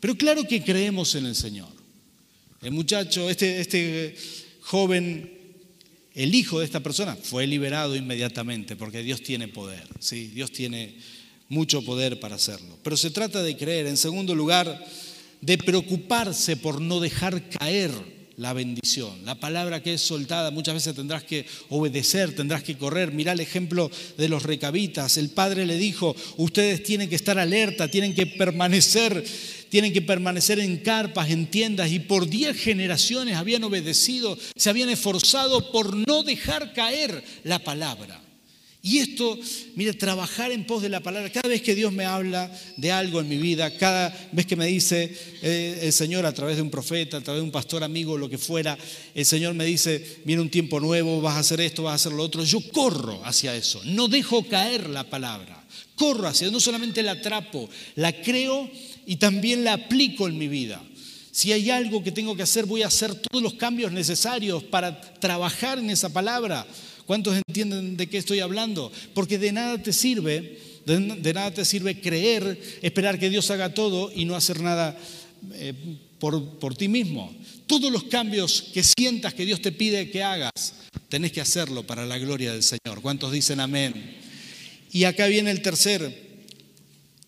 Pero 0.00 0.16
claro 0.16 0.42
que 0.48 0.64
creemos 0.64 1.14
en 1.16 1.26
el 1.26 1.36
Señor. 1.36 1.68
El 2.62 2.70
muchacho, 2.70 3.28
este, 3.28 3.60
este 3.60 4.16
joven, 4.62 5.30
el 6.14 6.34
hijo 6.34 6.60
de 6.60 6.64
esta 6.64 6.80
persona, 6.80 7.14
fue 7.14 7.46
liberado 7.46 7.94
inmediatamente 7.94 8.74
porque 8.74 9.02
Dios 9.02 9.22
tiene 9.22 9.48
poder. 9.48 9.86
¿sí? 10.00 10.28
Dios 10.28 10.50
tiene 10.50 10.96
mucho 11.50 11.84
poder 11.84 12.20
para 12.20 12.36
hacerlo. 12.36 12.78
Pero 12.82 12.96
se 12.96 13.10
trata 13.10 13.42
de 13.42 13.54
creer. 13.54 13.86
En 13.86 13.98
segundo 13.98 14.34
lugar, 14.34 14.82
de 15.42 15.58
preocuparse 15.58 16.56
por 16.56 16.80
no 16.80 17.00
dejar 17.00 17.50
caer 17.50 17.90
la 18.36 18.52
bendición. 18.52 19.24
La 19.24 19.34
palabra 19.34 19.82
que 19.82 19.94
es 19.94 20.00
soltada, 20.00 20.50
muchas 20.50 20.74
veces 20.74 20.94
tendrás 20.94 21.24
que 21.24 21.44
obedecer, 21.68 22.34
tendrás 22.34 22.62
que 22.62 22.78
correr. 22.78 23.12
Mirá 23.12 23.32
el 23.32 23.40
ejemplo 23.40 23.90
de 24.16 24.28
los 24.28 24.44
recabitas. 24.44 25.16
El 25.18 25.30
padre 25.30 25.66
le 25.66 25.76
dijo, 25.76 26.16
ustedes 26.36 26.82
tienen 26.82 27.08
que 27.08 27.16
estar 27.16 27.38
alerta, 27.38 27.88
tienen 27.88 28.14
que 28.14 28.26
permanecer, 28.26 29.24
tienen 29.68 29.92
que 29.92 30.02
permanecer 30.02 30.60
en 30.60 30.78
carpas, 30.78 31.30
en 31.30 31.46
tiendas. 31.46 31.90
Y 31.90 32.00
por 32.00 32.28
diez 32.28 32.56
generaciones 32.56 33.36
habían 33.36 33.64
obedecido, 33.64 34.38
se 34.56 34.70
habían 34.70 34.88
esforzado 34.88 35.70
por 35.72 35.94
no 35.94 36.22
dejar 36.22 36.72
caer 36.72 37.22
la 37.44 37.58
palabra. 37.58 38.21
Y 38.84 38.98
esto, 38.98 39.38
mire, 39.76 39.92
trabajar 39.92 40.50
en 40.50 40.66
pos 40.66 40.82
de 40.82 40.88
la 40.88 40.98
palabra, 40.98 41.30
cada 41.30 41.48
vez 41.48 41.62
que 41.62 41.76
Dios 41.76 41.92
me 41.92 42.04
habla 42.04 42.50
de 42.76 42.90
algo 42.90 43.20
en 43.20 43.28
mi 43.28 43.36
vida, 43.36 43.76
cada 43.76 44.12
vez 44.32 44.44
que 44.44 44.56
me 44.56 44.66
dice 44.66 45.16
eh, 45.40 45.78
el 45.82 45.92
Señor 45.92 46.26
a 46.26 46.34
través 46.34 46.56
de 46.56 46.62
un 46.62 46.70
profeta, 46.70 47.18
a 47.18 47.20
través 47.20 47.40
de 47.40 47.44
un 47.44 47.52
pastor 47.52 47.84
amigo, 47.84 48.18
lo 48.18 48.28
que 48.28 48.38
fuera, 48.38 48.76
el 49.14 49.24
Señor 49.24 49.54
me 49.54 49.64
dice, 49.64 50.18
viene 50.24 50.42
un 50.42 50.50
tiempo 50.50 50.80
nuevo, 50.80 51.20
vas 51.20 51.36
a 51.36 51.40
hacer 51.40 51.60
esto, 51.60 51.84
vas 51.84 51.92
a 51.92 51.94
hacer 51.94 52.12
lo 52.12 52.24
otro, 52.24 52.42
yo 52.42 52.58
corro 52.72 53.24
hacia 53.24 53.54
eso, 53.54 53.80
no 53.84 54.08
dejo 54.08 54.48
caer 54.48 54.90
la 54.90 55.04
palabra, 55.04 55.64
corro 55.94 56.26
hacia, 56.26 56.50
no 56.50 56.58
solamente 56.58 57.04
la 57.04 57.12
atrapo, 57.12 57.70
la 57.94 58.20
creo 58.20 58.68
y 59.06 59.14
también 59.14 59.62
la 59.62 59.74
aplico 59.74 60.26
en 60.26 60.36
mi 60.36 60.48
vida. 60.48 60.82
Si 61.30 61.52
hay 61.52 61.70
algo 61.70 62.02
que 62.02 62.12
tengo 62.12 62.34
que 62.34 62.42
hacer, 62.42 62.66
voy 62.66 62.82
a 62.82 62.88
hacer 62.88 63.14
todos 63.14 63.42
los 63.42 63.54
cambios 63.54 63.92
necesarios 63.92 64.64
para 64.64 65.00
trabajar 65.00 65.78
en 65.78 65.88
esa 65.88 66.08
palabra 66.08 66.66
¿Cuántos 67.06 67.36
entienden 67.36 67.96
de 67.96 68.08
qué 68.08 68.18
estoy 68.18 68.40
hablando? 68.40 68.92
Porque 69.14 69.38
de 69.38 69.52
nada 69.52 69.82
te 69.82 69.92
sirve, 69.92 70.58
de, 70.86 71.32
nada 71.32 71.52
te 71.52 71.64
sirve 71.64 72.00
creer, 72.00 72.60
esperar 72.82 73.18
que 73.18 73.30
Dios 73.30 73.50
haga 73.50 73.74
todo 73.74 74.12
y 74.14 74.24
no 74.24 74.34
hacer 74.34 74.60
nada 74.60 74.96
eh, 75.54 75.74
por, 76.18 76.58
por 76.58 76.74
ti 76.76 76.88
mismo. 76.88 77.34
Todos 77.66 77.90
los 77.90 78.04
cambios 78.04 78.70
que 78.72 78.82
sientas 78.82 79.34
que 79.34 79.44
Dios 79.44 79.60
te 79.60 79.72
pide 79.72 80.10
que 80.10 80.22
hagas, 80.22 80.74
tenés 81.08 81.32
que 81.32 81.40
hacerlo 81.40 81.86
para 81.86 82.06
la 82.06 82.18
gloria 82.18 82.52
del 82.52 82.62
Señor. 82.62 83.00
¿Cuántos 83.02 83.32
dicen 83.32 83.60
amén? 83.60 84.18
Y 84.92 85.04
acá 85.04 85.26
viene 85.26 85.50
el 85.50 85.62
tercer 85.62 86.32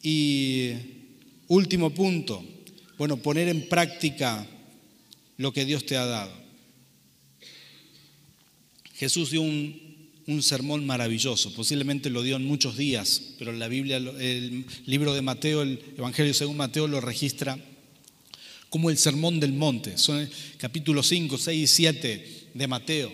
y 0.02 0.72
último 1.48 1.90
punto. 1.90 2.44
Bueno, 2.98 3.16
poner 3.16 3.48
en 3.48 3.68
práctica 3.68 4.46
lo 5.38 5.52
que 5.52 5.64
Dios 5.64 5.86
te 5.86 5.96
ha 5.96 6.04
dado. 6.04 6.43
Jesús 9.04 9.32
dio 9.32 9.42
un, 9.42 10.40
sermón 10.40 10.86
maravilloso, 10.86 11.52
posiblemente 11.52 12.08
lo 12.08 12.22
dio 12.22 12.36
en 12.36 12.46
muchos 12.46 12.78
días, 12.78 13.20
pero 13.38 13.52
la 13.52 13.68
Biblia, 13.68 13.98
el 13.98 14.64
libro 14.86 15.12
de 15.12 15.20
Mateo, 15.20 15.60
el 15.60 15.78
Evangelio 15.98 16.32
según 16.32 16.56
Mateo 16.56 16.86
lo 16.86 17.02
registra 17.02 17.58
como 18.70 18.88
el 18.88 18.96
sermón 18.96 19.40
del 19.40 19.52
monte. 19.52 19.98
Son 19.98 20.26
capítulos 20.56 21.06
5, 21.08 21.36
6 21.36 21.62
y 21.62 21.66
7 21.66 22.48
de 22.54 22.66
Mateo. 22.66 23.12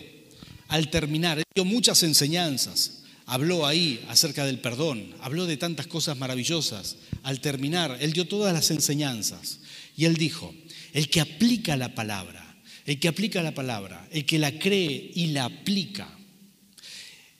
Al 0.69 0.89
terminar, 0.89 1.39
él 1.39 1.43
dio 1.53 1.65
muchas 1.65 2.03
enseñanzas. 2.03 3.03
Habló 3.25 3.67
ahí 3.67 4.01
acerca 4.07 4.45
del 4.45 4.59
perdón, 4.59 5.13
habló 5.19 5.45
de 5.45 5.57
tantas 5.57 5.87
cosas 5.87 6.17
maravillosas. 6.17 6.95
Al 7.23 7.41
terminar, 7.41 7.97
él 7.99 8.13
dio 8.13 8.29
todas 8.29 8.53
las 8.53 8.71
enseñanzas. 8.71 9.59
Y 9.97 10.05
él 10.05 10.15
dijo, 10.15 10.55
el 10.93 11.09
que 11.09 11.19
aplica 11.19 11.75
la 11.75 11.93
palabra, 11.93 12.40
el 12.85 12.99
que 12.99 13.07
aplica 13.07 13.43
la 13.43 13.53
palabra, 13.53 14.07
el 14.11 14.25
que 14.25 14.39
la 14.39 14.57
cree 14.57 15.11
y 15.13 15.27
la 15.27 15.45
aplica, 15.45 16.09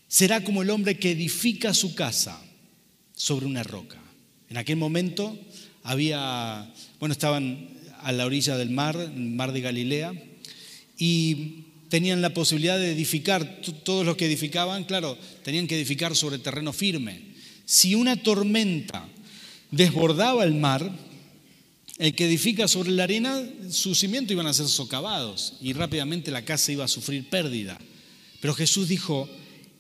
será 0.08 0.44
como 0.44 0.62
el 0.62 0.70
hombre 0.70 0.98
que 0.98 1.12
edifica 1.12 1.74
su 1.74 1.96
casa 1.96 2.42
sobre 3.16 3.46
una 3.46 3.64
roca. 3.64 3.98
En 4.50 4.58
aquel 4.58 4.76
momento 4.76 5.40
había, 5.84 6.70
bueno, 7.00 7.14
estaban 7.14 7.70
a 8.02 8.12
la 8.12 8.26
orilla 8.26 8.58
del 8.58 8.72
mar, 8.72 8.98
el 8.98 9.16
mar 9.16 9.52
de 9.52 9.62
Galilea, 9.62 10.14
y 10.98 11.64
tenían 11.90 12.22
la 12.22 12.34
posibilidad 12.34 12.78
de 12.78 12.92
edificar, 12.92 13.62
todos 13.84 14.06
los 14.06 14.18
que 14.18 14.26
edificaban, 14.26 14.84
claro, 14.84 15.18
tenían 15.44 15.68
que 15.68 15.76
edificar 15.76 16.16
sobre 16.16 16.40
terreno 16.40 16.74
firme. 16.74 17.22
Si 17.66 17.96
una 17.96 18.16
tormenta 18.16 19.08
desbordaba 19.72 20.44
el 20.44 20.54
mar, 20.54 20.92
el 22.02 22.16
que 22.16 22.26
edifica 22.26 22.68
sobre 22.68 22.90
la 22.90 23.04
arena, 23.04 23.48
sus 23.70 24.00
cimientos 24.00 24.32
iban 24.32 24.48
a 24.48 24.56
ser 24.56 24.68
socavados 24.68 25.54
y 25.62 25.74
rápidamente 25.74 26.32
la 26.32 26.44
casa 26.44 26.72
iba 26.72 26.84
a 26.84 26.88
sufrir 26.88 27.30
pérdida. 27.30 27.78
Pero 28.40 28.56
Jesús 28.56 28.88
dijo, 28.88 29.30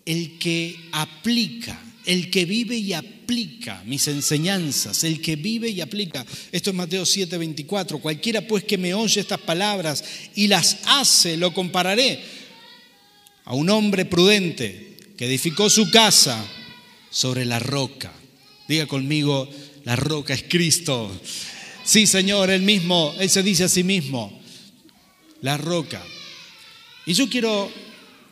el 0.06 0.38
que 0.38 0.76
aplica, 0.92 1.82
el 2.06 2.30
que 2.30 2.46
vive 2.46 2.78
y 2.78 2.94
aplica 2.94 3.82
mis 3.88 4.08
enseñanzas, 4.08 5.04
el 5.04 5.20
que 5.20 5.36
vive 5.36 5.70
y 5.70 5.82
aplica. 5.82 6.24
Esto 6.52 6.70
es 6.70 6.76
Mateo 6.76 7.06
7:24. 7.06 8.00
Cualquiera 8.00 8.42
pues 8.48 8.66
que 8.66 8.78
me 8.78 8.94
oye 8.94 9.20
estas 9.20 9.42
palabras 9.42 10.04
y 10.36 10.46
las 10.46 10.78
hace, 10.86 11.38
lo 11.38 11.56
compararé 11.56 12.20
a 13.46 13.56
un 13.56 13.68
hombre 13.72 14.06
prudente 14.06 14.96
que 15.18 15.26
edificó 15.26 15.72
su 15.72 15.90
casa 15.90 16.46
sobre 17.10 17.46
la 17.46 17.58
roca. 17.58 18.14
Diga 18.68 18.86
conmigo, 18.86 19.50
la 19.86 19.96
roca 19.96 20.36
es 20.36 20.44
Cristo. 20.44 21.12
Sí, 21.84 22.06
Señor, 22.06 22.50
Él 22.52 22.62
mismo, 22.62 23.14
Él 23.20 23.30
se 23.30 23.42
dice 23.42 23.64
a 23.64 23.70
sí 23.70 23.84
mismo, 23.84 24.40
la 25.42 25.58
roca. 25.58 26.04
Y 27.06 27.14
yo 27.14 27.28
quiero, 27.28 27.72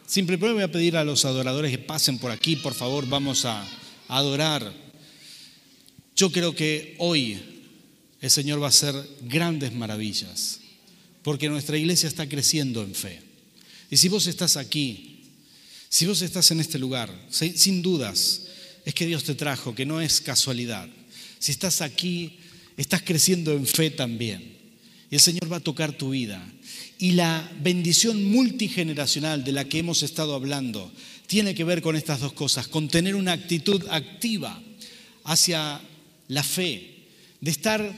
simplemente 0.05 0.53
voy 0.53 0.63
a 0.63 0.71
pedir 0.71 0.95
a 0.95 1.03
los 1.03 1.25
adoradores 1.25 1.71
que 1.71 1.79
pasen 1.79 2.19
por 2.19 2.31
aquí, 2.31 2.55
por 2.55 2.75
favor, 2.75 3.07
vamos 3.07 3.45
a 3.45 3.65
adorar. 4.07 4.71
Yo 6.15 6.31
creo 6.31 6.53
que 6.53 6.95
hoy 6.99 7.39
el 8.21 8.29
Señor 8.29 8.61
va 8.61 8.67
a 8.67 8.69
hacer 8.69 8.95
grandes 9.21 9.73
maravillas, 9.73 10.59
porque 11.23 11.49
nuestra 11.49 11.77
iglesia 11.77 12.07
está 12.07 12.29
creciendo 12.29 12.83
en 12.83 12.93
fe. 12.93 13.21
Y 13.89 13.97
si 13.97 14.09
vos 14.09 14.27
estás 14.27 14.57
aquí, 14.57 15.23
si 15.89 16.05
vos 16.05 16.21
estás 16.21 16.51
en 16.51 16.59
este 16.59 16.77
lugar, 16.77 17.09
sin 17.31 17.81
dudas, 17.81 18.43
es 18.85 18.93
que 18.93 19.07
Dios 19.07 19.23
te 19.23 19.33
trajo, 19.33 19.73
que 19.73 19.87
no 19.87 20.01
es 20.01 20.21
casualidad. 20.21 20.87
Si 21.39 21.51
estás 21.51 21.81
aquí, 21.81 22.37
estás 22.81 23.01
creciendo 23.01 23.51
en 23.51 23.65
fe 23.65 23.91
también. 23.91 24.57
Y 25.11 25.15
el 25.15 25.21
Señor 25.21 25.51
va 25.51 25.57
a 25.57 25.61
tocar 25.61 25.91
tu 25.91 26.11
vida. 26.11 26.41
Y 26.97 27.11
la 27.11 27.49
bendición 27.61 28.23
multigeneracional 28.25 29.43
de 29.43 29.51
la 29.51 29.65
que 29.65 29.79
hemos 29.79 30.03
estado 30.03 30.33
hablando 30.33 30.91
tiene 31.27 31.53
que 31.55 31.63
ver 31.63 31.81
con 31.81 31.95
estas 31.95 32.21
dos 32.21 32.33
cosas, 32.33 32.67
con 32.67 32.87
tener 32.87 33.15
una 33.15 33.33
actitud 33.33 33.83
activa 33.89 34.61
hacia 35.25 35.81
la 36.27 36.43
fe, 36.43 37.05
de 37.41 37.51
estar 37.51 37.93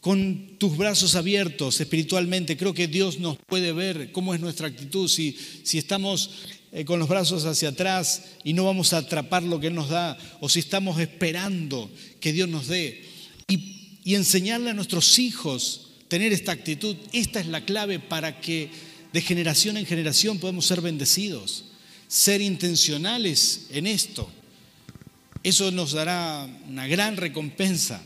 con 0.00 0.56
tus 0.58 0.76
brazos 0.76 1.14
abiertos 1.14 1.80
espiritualmente. 1.80 2.56
Creo 2.56 2.74
que 2.74 2.88
Dios 2.88 3.18
nos 3.18 3.38
puede 3.46 3.72
ver 3.72 4.12
cómo 4.12 4.34
es 4.34 4.40
nuestra 4.40 4.68
actitud. 4.68 5.08
Si, 5.08 5.36
si 5.62 5.78
estamos 5.78 6.30
eh, 6.72 6.84
con 6.84 6.98
los 6.98 7.08
brazos 7.08 7.44
hacia 7.46 7.70
atrás 7.70 8.24
y 8.44 8.52
no 8.52 8.64
vamos 8.64 8.92
a 8.92 8.98
atrapar 8.98 9.42
lo 9.42 9.58
que 9.58 9.68
Él 9.68 9.74
nos 9.74 9.88
da, 9.88 10.18
o 10.40 10.48
si 10.48 10.58
estamos 10.58 11.00
esperando 11.00 11.90
que 12.20 12.32
Dios 12.32 12.48
nos 12.48 12.68
dé 12.68 13.09
y, 13.50 14.14
enseñarle 14.14 14.70
a 14.70 14.74
nuestros 14.74 15.18
hijos 15.18 15.88
tener 16.08 16.32
esta 16.32 16.52
actitud. 16.52 16.96
Esta 17.12 17.40
es 17.40 17.46
la 17.46 17.64
clave 17.64 17.98
para 17.98 18.40
que 18.40 18.70
de 19.12 19.20
generación 19.20 19.76
en 19.76 19.86
generación 19.86 20.38
podamos 20.38 20.66
ser 20.66 20.80
bendecidos, 20.80 21.66
ser 22.08 22.40
intencionales 22.40 23.66
en 23.70 23.86
esto. 23.86 24.28
Eso 25.42 25.70
nos 25.70 25.92
dará 25.92 26.48
una 26.68 26.86
gran 26.86 27.16
recompensa. 27.16 28.02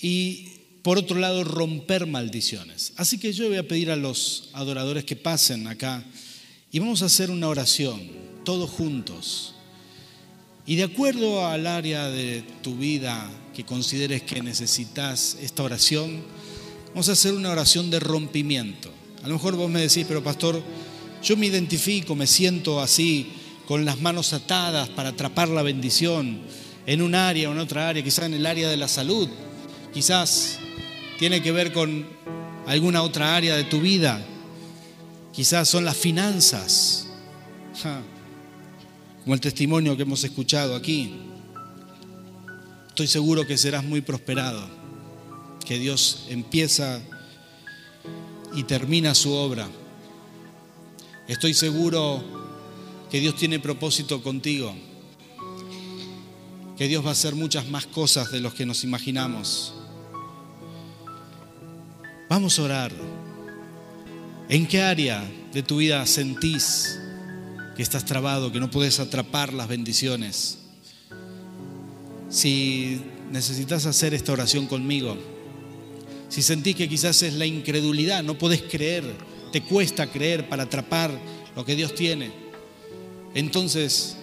Y 0.00 0.48
por 0.82 0.98
otro 0.98 1.18
lado, 1.18 1.44
romper 1.44 2.06
maldiciones. 2.06 2.92
Así 2.96 3.18
que 3.18 3.32
yo 3.32 3.48
voy 3.48 3.56
a 3.56 3.68
pedir 3.68 3.90
a 3.90 3.96
los 3.96 4.50
adoradores 4.52 5.04
que 5.04 5.16
pasen 5.16 5.66
acá 5.68 6.04
y 6.70 6.80
vamos 6.80 7.02
a 7.02 7.06
hacer 7.06 7.30
una 7.30 7.48
oración, 7.48 8.00
todos 8.44 8.68
juntos. 8.68 9.54
Y 10.66 10.76
de 10.76 10.84
acuerdo 10.84 11.46
al 11.46 11.66
área 11.66 12.08
de 12.08 12.44
tu 12.62 12.76
vida 12.76 13.28
que 13.54 13.64
consideres 13.64 14.22
que 14.22 14.42
necesitas 14.42 15.36
esta 15.40 15.64
oración, 15.64 16.22
vamos 16.88 17.08
a 17.08 17.12
hacer 17.12 17.34
una 17.34 17.50
oración 17.50 17.90
de 17.90 17.98
rompimiento. 17.98 18.90
A 19.24 19.28
lo 19.28 19.34
mejor 19.34 19.56
vos 19.56 19.68
me 19.68 19.80
decís, 19.80 20.04
pero 20.06 20.22
pastor, 20.22 20.62
yo 21.22 21.36
me 21.36 21.46
identifico, 21.46 22.14
me 22.14 22.26
siento 22.26 22.80
así, 22.80 23.32
con 23.66 23.84
las 23.84 24.00
manos 24.00 24.32
atadas 24.32 24.88
para 24.90 25.10
atrapar 25.10 25.48
la 25.48 25.62
bendición 25.62 26.40
en 26.86 27.02
un 27.02 27.14
área 27.14 27.48
o 27.48 27.52
en 27.52 27.58
otra 27.58 27.88
área, 27.88 28.02
quizás 28.02 28.26
en 28.26 28.34
el 28.34 28.46
área 28.46 28.68
de 28.68 28.76
la 28.76 28.88
salud, 28.88 29.28
quizás 29.92 30.58
tiene 31.18 31.42
que 31.42 31.52
ver 31.52 31.72
con 31.72 32.06
alguna 32.66 33.02
otra 33.02 33.36
área 33.36 33.56
de 33.56 33.64
tu 33.64 33.80
vida, 33.80 34.24
quizás 35.32 35.68
son 35.68 35.84
las 35.84 35.96
finanzas, 35.96 37.06
como 39.22 39.34
el 39.34 39.40
testimonio 39.40 39.96
que 39.96 40.02
hemos 40.02 40.24
escuchado 40.24 40.74
aquí. 40.74 41.14
Estoy 42.88 43.06
seguro 43.06 43.46
que 43.46 43.56
serás 43.56 43.84
muy 43.84 44.00
prosperado, 44.00 44.68
que 45.64 45.78
Dios 45.78 46.26
empieza 46.28 47.00
y 48.54 48.64
termina 48.64 49.14
su 49.14 49.32
obra. 49.32 49.68
Estoy 51.28 51.54
seguro 51.54 52.22
que 53.10 53.20
Dios 53.20 53.36
tiene 53.36 53.60
propósito 53.60 54.22
contigo, 54.22 54.74
que 56.76 56.88
Dios 56.88 57.04
va 57.04 57.10
a 57.10 57.12
hacer 57.12 57.34
muchas 57.34 57.68
más 57.68 57.86
cosas 57.86 58.30
de 58.32 58.40
los 58.40 58.54
que 58.54 58.66
nos 58.66 58.82
imaginamos. 58.82 59.74
Vamos 62.28 62.58
a 62.58 62.62
orar. 62.62 62.92
¿En 64.48 64.66
qué 64.66 64.82
área 64.82 65.22
de 65.52 65.62
tu 65.62 65.76
vida 65.76 66.04
sentís 66.06 66.98
que 67.76 67.82
estás 67.82 68.04
trabado, 68.04 68.52
que 68.52 68.60
no 68.60 68.70
puedes 68.70 69.00
atrapar 69.00 69.52
las 69.52 69.68
bendiciones? 69.68 70.58
Si 72.28 73.00
necesitas 73.30 73.86
hacer 73.86 74.14
esta 74.14 74.32
oración 74.32 74.66
conmigo, 74.66 75.16
si 76.28 76.42
sentís 76.42 76.76
que 76.76 76.88
quizás 76.88 77.22
es 77.22 77.34
la 77.34 77.46
incredulidad, 77.46 78.22
no 78.22 78.38
puedes 78.38 78.62
creer, 78.62 79.04
te 79.52 79.62
cuesta 79.62 80.10
creer 80.10 80.48
para 80.48 80.64
atrapar 80.64 81.10
lo 81.54 81.64
que 81.64 81.76
Dios 81.76 81.94
tiene, 81.94 82.32
entonces 83.34 84.16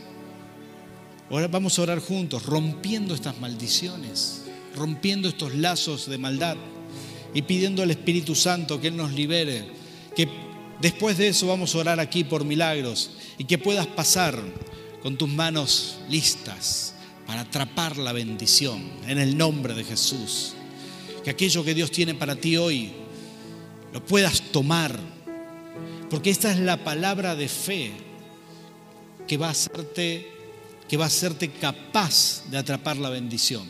ahora 1.29 1.47
vamos 1.47 1.77
a 1.77 1.83
orar 1.83 1.99
juntos, 1.99 2.45
rompiendo 2.45 3.13
estas 3.13 3.39
maldiciones, 3.39 4.43
rompiendo 4.75 5.29
estos 5.29 5.55
lazos 5.55 6.07
de 6.07 6.17
maldad 6.17 6.57
y 7.33 7.43
pidiendo 7.43 7.83
al 7.83 7.91
Espíritu 7.91 8.35
Santo 8.35 8.79
que 8.79 8.87
Él 8.87 8.97
nos 8.97 9.11
libere, 9.11 9.65
que 10.15 10.27
después 10.81 11.17
de 11.17 11.29
eso 11.29 11.47
vamos 11.47 11.73
a 11.73 11.79
orar 11.79 11.99
aquí 11.99 12.23
por 12.23 12.45
milagros 12.45 13.11
y 13.37 13.45
que 13.45 13.57
puedas 13.57 13.87
pasar 13.87 14.39
con 15.01 15.17
tus 15.17 15.29
manos 15.29 15.99
listas 16.09 16.93
para 17.25 17.41
atrapar 17.41 17.97
la 17.97 18.11
bendición 18.11 18.81
en 19.07 19.17
el 19.19 19.37
nombre 19.37 19.73
de 19.73 19.83
Jesús. 19.83 20.53
Que 21.23 21.29
aquello 21.29 21.63
que 21.63 21.75
Dios 21.75 21.91
tiene 21.91 22.15
para 22.15 22.35
ti 22.35 22.57
hoy 22.57 22.91
lo 23.93 24.03
puedas 24.05 24.41
tomar, 24.51 24.99
porque 26.09 26.29
esta 26.29 26.51
es 26.51 26.59
la 26.59 26.83
palabra 26.83 27.35
de 27.35 27.47
fe 27.47 27.91
que 29.27 29.37
va 29.37 29.47
a 29.47 29.51
hacerte 29.51 30.39
que 30.89 30.97
va 30.97 31.05
a 31.05 31.07
hacerte 31.07 31.51
capaz 31.51 32.43
de 32.49 32.57
atrapar 32.57 32.97
la 32.97 33.09
bendición. 33.09 33.69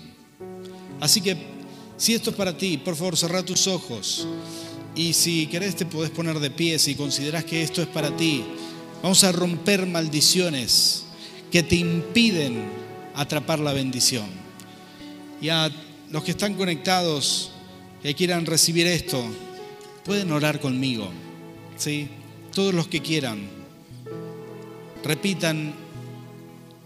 Así 1.02 1.20
que 1.20 1.36
si 1.98 2.14
esto 2.14 2.30
es 2.30 2.36
para 2.38 2.58
ti, 2.58 2.78
por 2.78 2.96
favor, 2.96 3.18
cerra 3.18 3.44
tus 3.44 3.68
ojos. 3.68 4.26
Y 5.00 5.14
si 5.14 5.48
querés 5.48 5.78
te 5.78 5.86
podés 5.86 6.10
poner 6.10 6.40
de 6.40 6.52
pie 6.52 6.78
si 6.78 6.94
consideras 6.94 7.46
que 7.46 7.64
esto 7.64 7.82
es 7.82 7.88
para 7.88 8.18
ti. 8.18 8.44
Vamos 9.02 9.24
a 9.24 9.32
romper 9.32 9.86
maldiciones 9.86 11.06
que 11.50 11.64
te 11.64 11.78
impiden 11.78 12.66
atrapar 13.16 13.60
la 13.60 13.72
bendición. 13.72 14.26
Y 15.40 15.48
a 15.48 15.72
los 16.12 16.22
que 16.26 16.32
están 16.32 16.56
conectados, 16.56 17.52
que 18.04 18.14
quieran 18.14 18.46
recibir 18.46 18.88
esto, 18.88 19.24
pueden 20.04 20.34
orar 20.34 20.60
conmigo. 20.60 21.10
¿sí? 21.78 22.10
Todos 22.54 22.74
los 22.74 22.90
que 22.90 23.00
quieran, 23.02 23.48
repitan 25.02 25.76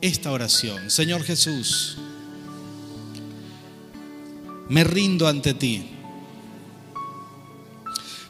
esta 0.02 0.32
oración. 0.32 0.92
Señor 0.92 1.24
Jesús, 1.24 1.98
me 4.70 4.84
rindo 4.84 5.28
ante 5.28 5.56
ti. 5.56 5.93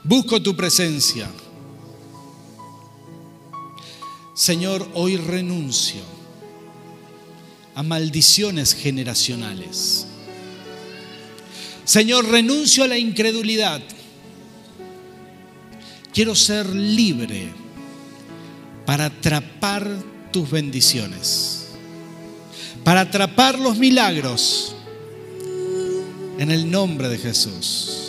Busco 0.03 0.41
tu 0.41 0.53
presencia. 0.55 1.29
Señor, 4.33 4.85
hoy 4.95 5.15
renuncio 5.15 6.01
a 7.73 7.83
maldiciones 7.83 8.73
generacionales. 8.73 10.05
Señor, 11.85 12.27
renuncio 12.27 12.83
a 12.83 12.87
la 12.87 12.97
incredulidad. 12.97 13.81
Quiero 16.13 16.35
ser 16.35 16.67
libre 16.69 17.51
para 18.85 19.05
atrapar 19.05 19.89
tus 20.31 20.51
bendiciones, 20.51 21.67
para 22.83 23.01
atrapar 23.01 23.57
los 23.57 23.77
milagros 23.77 24.75
en 26.37 26.51
el 26.51 26.69
nombre 26.69 27.07
de 27.07 27.17
Jesús. 27.17 28.02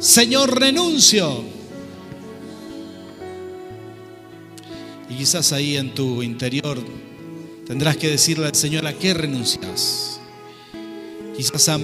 Señor, 0.00 0.58
renuncio. 0.58 1.44
Y 5.10 5.14
quizás 5.14 5.52
ahí 5.52 5.76
en 5.76 5.94
tu 5.94 6.22
interior 6.22 6.82
tendrás 7.66 7.96
que 7.98 8.08
decirle 8.08 8.46
al 8.46 8.54
Señor 8.54 8.86
a 8.86 8.94
qué 8.94 9.12
renuncias. 9.12 10.20
Quizás 11.36 11.68
a 11.68 11.78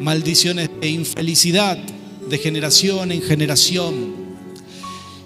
maldiciones 0.00 0.68
de 0.80 0.88
infelicidad 0.88 1.78
de 1.78 2.38
generación 2.38 3.10
en 3.10 3.22
generación. 3.22 4.14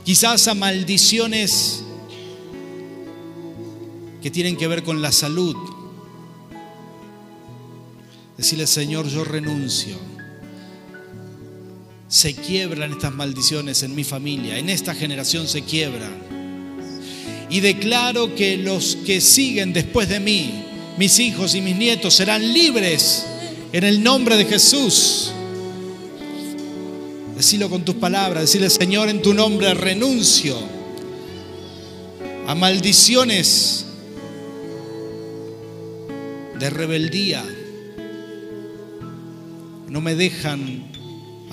Quizás 0.05 0.46
a 0.46 0.55
maldiciones 0.55 1.83
que 4.22 4.31
tienen 4.31 4.57
que 4.57 4.68
ver 4.68 4.85
con 4.85 5.02
la 5.02 5.11
salud, 5.11 5.57
Decirle, 8.37 8.66
Señor, 8.66 9.09
yo 9.09 9.24
renuncio. 9.24 9.96
Se 12.09 12.35
quiebran 12.35 12.92
estas 12.92 13.12
maldiciones 13.12 13.83
en 13.83 13.95
mi 13.95 14.05
familia, 14.05 14.59
en 14.59 14.71
esta 14.71 14.95
generación 14.95 15.49
se 15.49 15.62
quiebran. 15.62 16.12
Y 17.51 17.61
declaro 17.61 18.35
que 18.35 18.57
los 18.57 18.97
que 19.05 19.21
siguen 19.21 19.73
después 19.73 20.09
de 20.09 20.21
mí, 20.21 20.64
mis 20.99 21.19
hijos 21.19 21.55
y 21.55 21.61
mis 21.61 21.77
nietos, 21.77 22.14
serán 22.14 22.53
libres 22.53 23.27
en 23.73 23.85
el 23.85 24.03
nombre 24.03 24.37
de 24.37 24.45
Jesús. 24.45 25.33
Decilo 27.37 27.69
con 27.69 27.85
tus 27.85 27.97
palabras, 27.97 28.42
decirle, 28.42 28.71
Señor, 28.71 29.09
en 29.09 29.21
tu 29.21 29.35
nombre 29.35 29.75
renuncio 29.75 30.57
a 32.47 32.55
maldiciones 32.55 33.85
de 36.59 36.71
rebeldía 36.71 37.45
no 39.88 40.01
me 40.01 40.14
dejan 40.14 40.95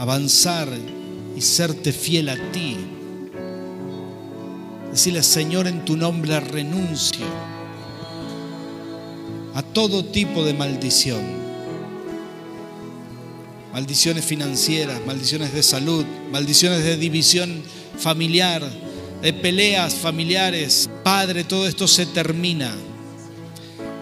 avanzar 0.03 0.67
y 1.33 1.39
serte 1.39 1.93
fiel 1.93 2.27
a 2.27 2.35
ti. 2.51 2.75
Decirle, 4.91 5.23
Señor, 5.23 5.65
en 5.65 5.85
tu 5.85 5.95
nombre 5.95 6.41
renuncio 6.41 7.25
a 9.53 9.63
todo 9.63 10.03
tipo 10.03 10.43
de 10.43 10.53
maldición. 10.55 11.21
Maldiciones 13.71 14.25
financieras, 14.25 14.99
maldiciones 15.07 15.53
de 15.53 15.63
salud, 15.63 16.03
maldiciones 16.33 16.83
de 16.83 16.97
división 16.97 17.63
familiar, 17.97 18.61
de 19.21 19.31
peleas 19.31 19.93
familiares. 19.93 20.89
Padre, 21.05 21.45
todo 21.45 21.65
esto 21.65 21.87
se 21.87 22.07
termina. 22.07 22.75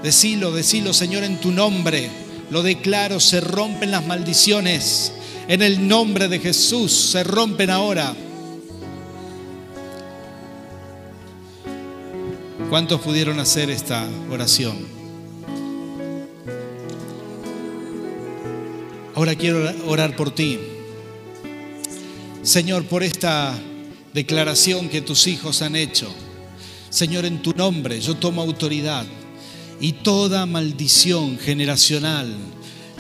Decilo, 0.02 0.52
decilo, 0.52 0.96
Señor, 0.96 1.24
en 1.26 1.40
tu 1.40 1.52
nombre 1.52 2.10
lo 2.50 2.64
declaro, 2.64 3.20
se 3.20 3.40
rompen 3.40 3.92
las 3.92 4.08
maldiciones. 4.08 5.14
En 5.52 5.62
el 5.62 5.86
nombre 5.86 6.30
de 6.30 6.40
Jesús 6.40 6.94
se 6.94 7.26
rompen 7.26 7.70
ahora. 7.70 8.16
¿Cuántos 12.70 13.02
pudieron 13.02 13.38
hacer 13.38 13.70
esta 13.70 14.08
oración? 14.30 14.78
Ahora 19.14 19.36
quiero 19.36 19.70
orar 19.88 20.16
por 20.16 20.32
ti. 20.34 20.58
Señor, 22.44 22.86
por 22.86 23.04
esta 23.04 23.54
declaración 24.14 24.88
que 24.88 25.02
tus 25.02 25.28
hijos 25.28 25.62
han 25.62 25.76
hecho. 25.76 26.08
Señor, 26.90 27.26
en 27.26 27.42
tu 27.42 27.52
nombre 27.52 28.00
yo 28.00 28.16
tomo 28.16 28.42
autoridad 28.42 29.06
y 29.82 29.92
toda 29.92 30.46
maldición 30.46 31.38
generacional 31.38 32.34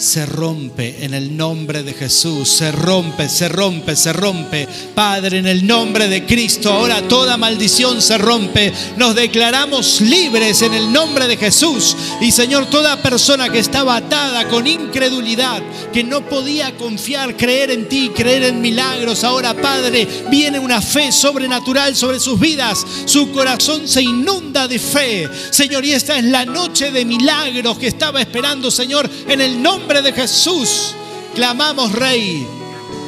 se 0.01 0.25
rompe 0.25 1.05
en 1.05 1.13
el 1.13 1.37
nombre 1.37 1.83
de 1.83 1.93
Jesús, 1.93 2.49
se 2.49 2.71
rompe, 2.71 3.29
se 3.29 3.47
rompe, 3.47 3.95
se 3.95 4.11
rompe. 4.11 4.67
Padre, 4.95 5.37
en 5.37 5.45
el 5.47 5.65
nombre 5.65 6.07
de 6.07 6.25
Cristo, 6.25 6.71
ahora 6.73 7.07
toda 7.07 7.37
maldición 7.37 8.01
se 8.01 8.17
rompe. 8.17 8.73
Nos 8.97 9.13
declaramos 9.13 10.01
libres 10.01 10.63
en 10.63 10.73
el 10.73 10.91
nombre 10.91 11.27
de 11.27 11.37
Jesús. 11.37 11.95
Y 12.19 12.31
Señor, 12.31 12.65
toda 12.65 13.01
persona 13.01 13.49
que 13.49 13.59
estaba 13.59 13.95
atada 13.95 14.47
con 14.47 14.65
incredulidad, 14.65 15.61
que 15.93 16.03
no 16.03 16.27
podía 16.27 16.75
confiar, 16.77 17.37
creer 17.37 17.69
en 17.69 17.87
ti, 17.87 18.09
creer 18.15 18.43
en 18.43 18.59
milagros, 18.59 19.23
ahora 19.23 19.53
Padre, 19.53 20.07
viene 20.31 20.57
una 20.57 20.81
fe 20.81 21.11
sobrenatural 21.11 21.95
sobre 21.95 22.19
sus 22.19 22.39
vidas. 22.39 22.83
Su 23.05 23.31
corazón 23.31 23.87
se 23.87 24.01
inunda 24.01 24.67
de 24.67 24.79
fe. 24.79 25.29
Señor, 25.51 25.85
y 25.85 25.91
esta 25.93 26.17
es 26.17 26.23
la 26.23 26.43
noche 26.45 26.91
de 26.91 27.05
milagros 27.05 27.77
que 27.77 27.87
estaba 27.87 28.19
esperando, 28.19 28.71
Señor, 28.71 29.07
en 29.27 29.41
el 29.41 29.61
de 30.01 30.13
Jesús, 30.13 30.95
clamamos, 31.35 31.91
Rey, 31.91 32.47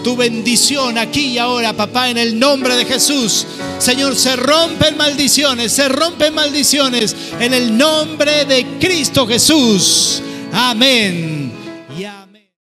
tu 0.03 0.17
bendición 0.17 0.97
aquí 0.97 1.27
y 1.27 1.37
ahora, 1.37 1.71
papá, 1.71 2.09
en 2.09 2.17
el 2.17 2.37
nombre 2.37 2.75
de 2.75 2.83
Jesús. 2.83 3.47
Señor, 3.79 4.17
se 4.17 4.35
rompen 4.35 4.97
maldiciones, 4.97 5.71
se 5.71 5.87
rompen 5.87 6.33
maldiciones 6.33 7.15
en 7.39 7.53
el 7.53 7.77
nombre 7.77 8.43
de 8.43 8.65
Cristo 8.79 9.25
Jesús. 9.25 10.21
Amén 10.51 11.62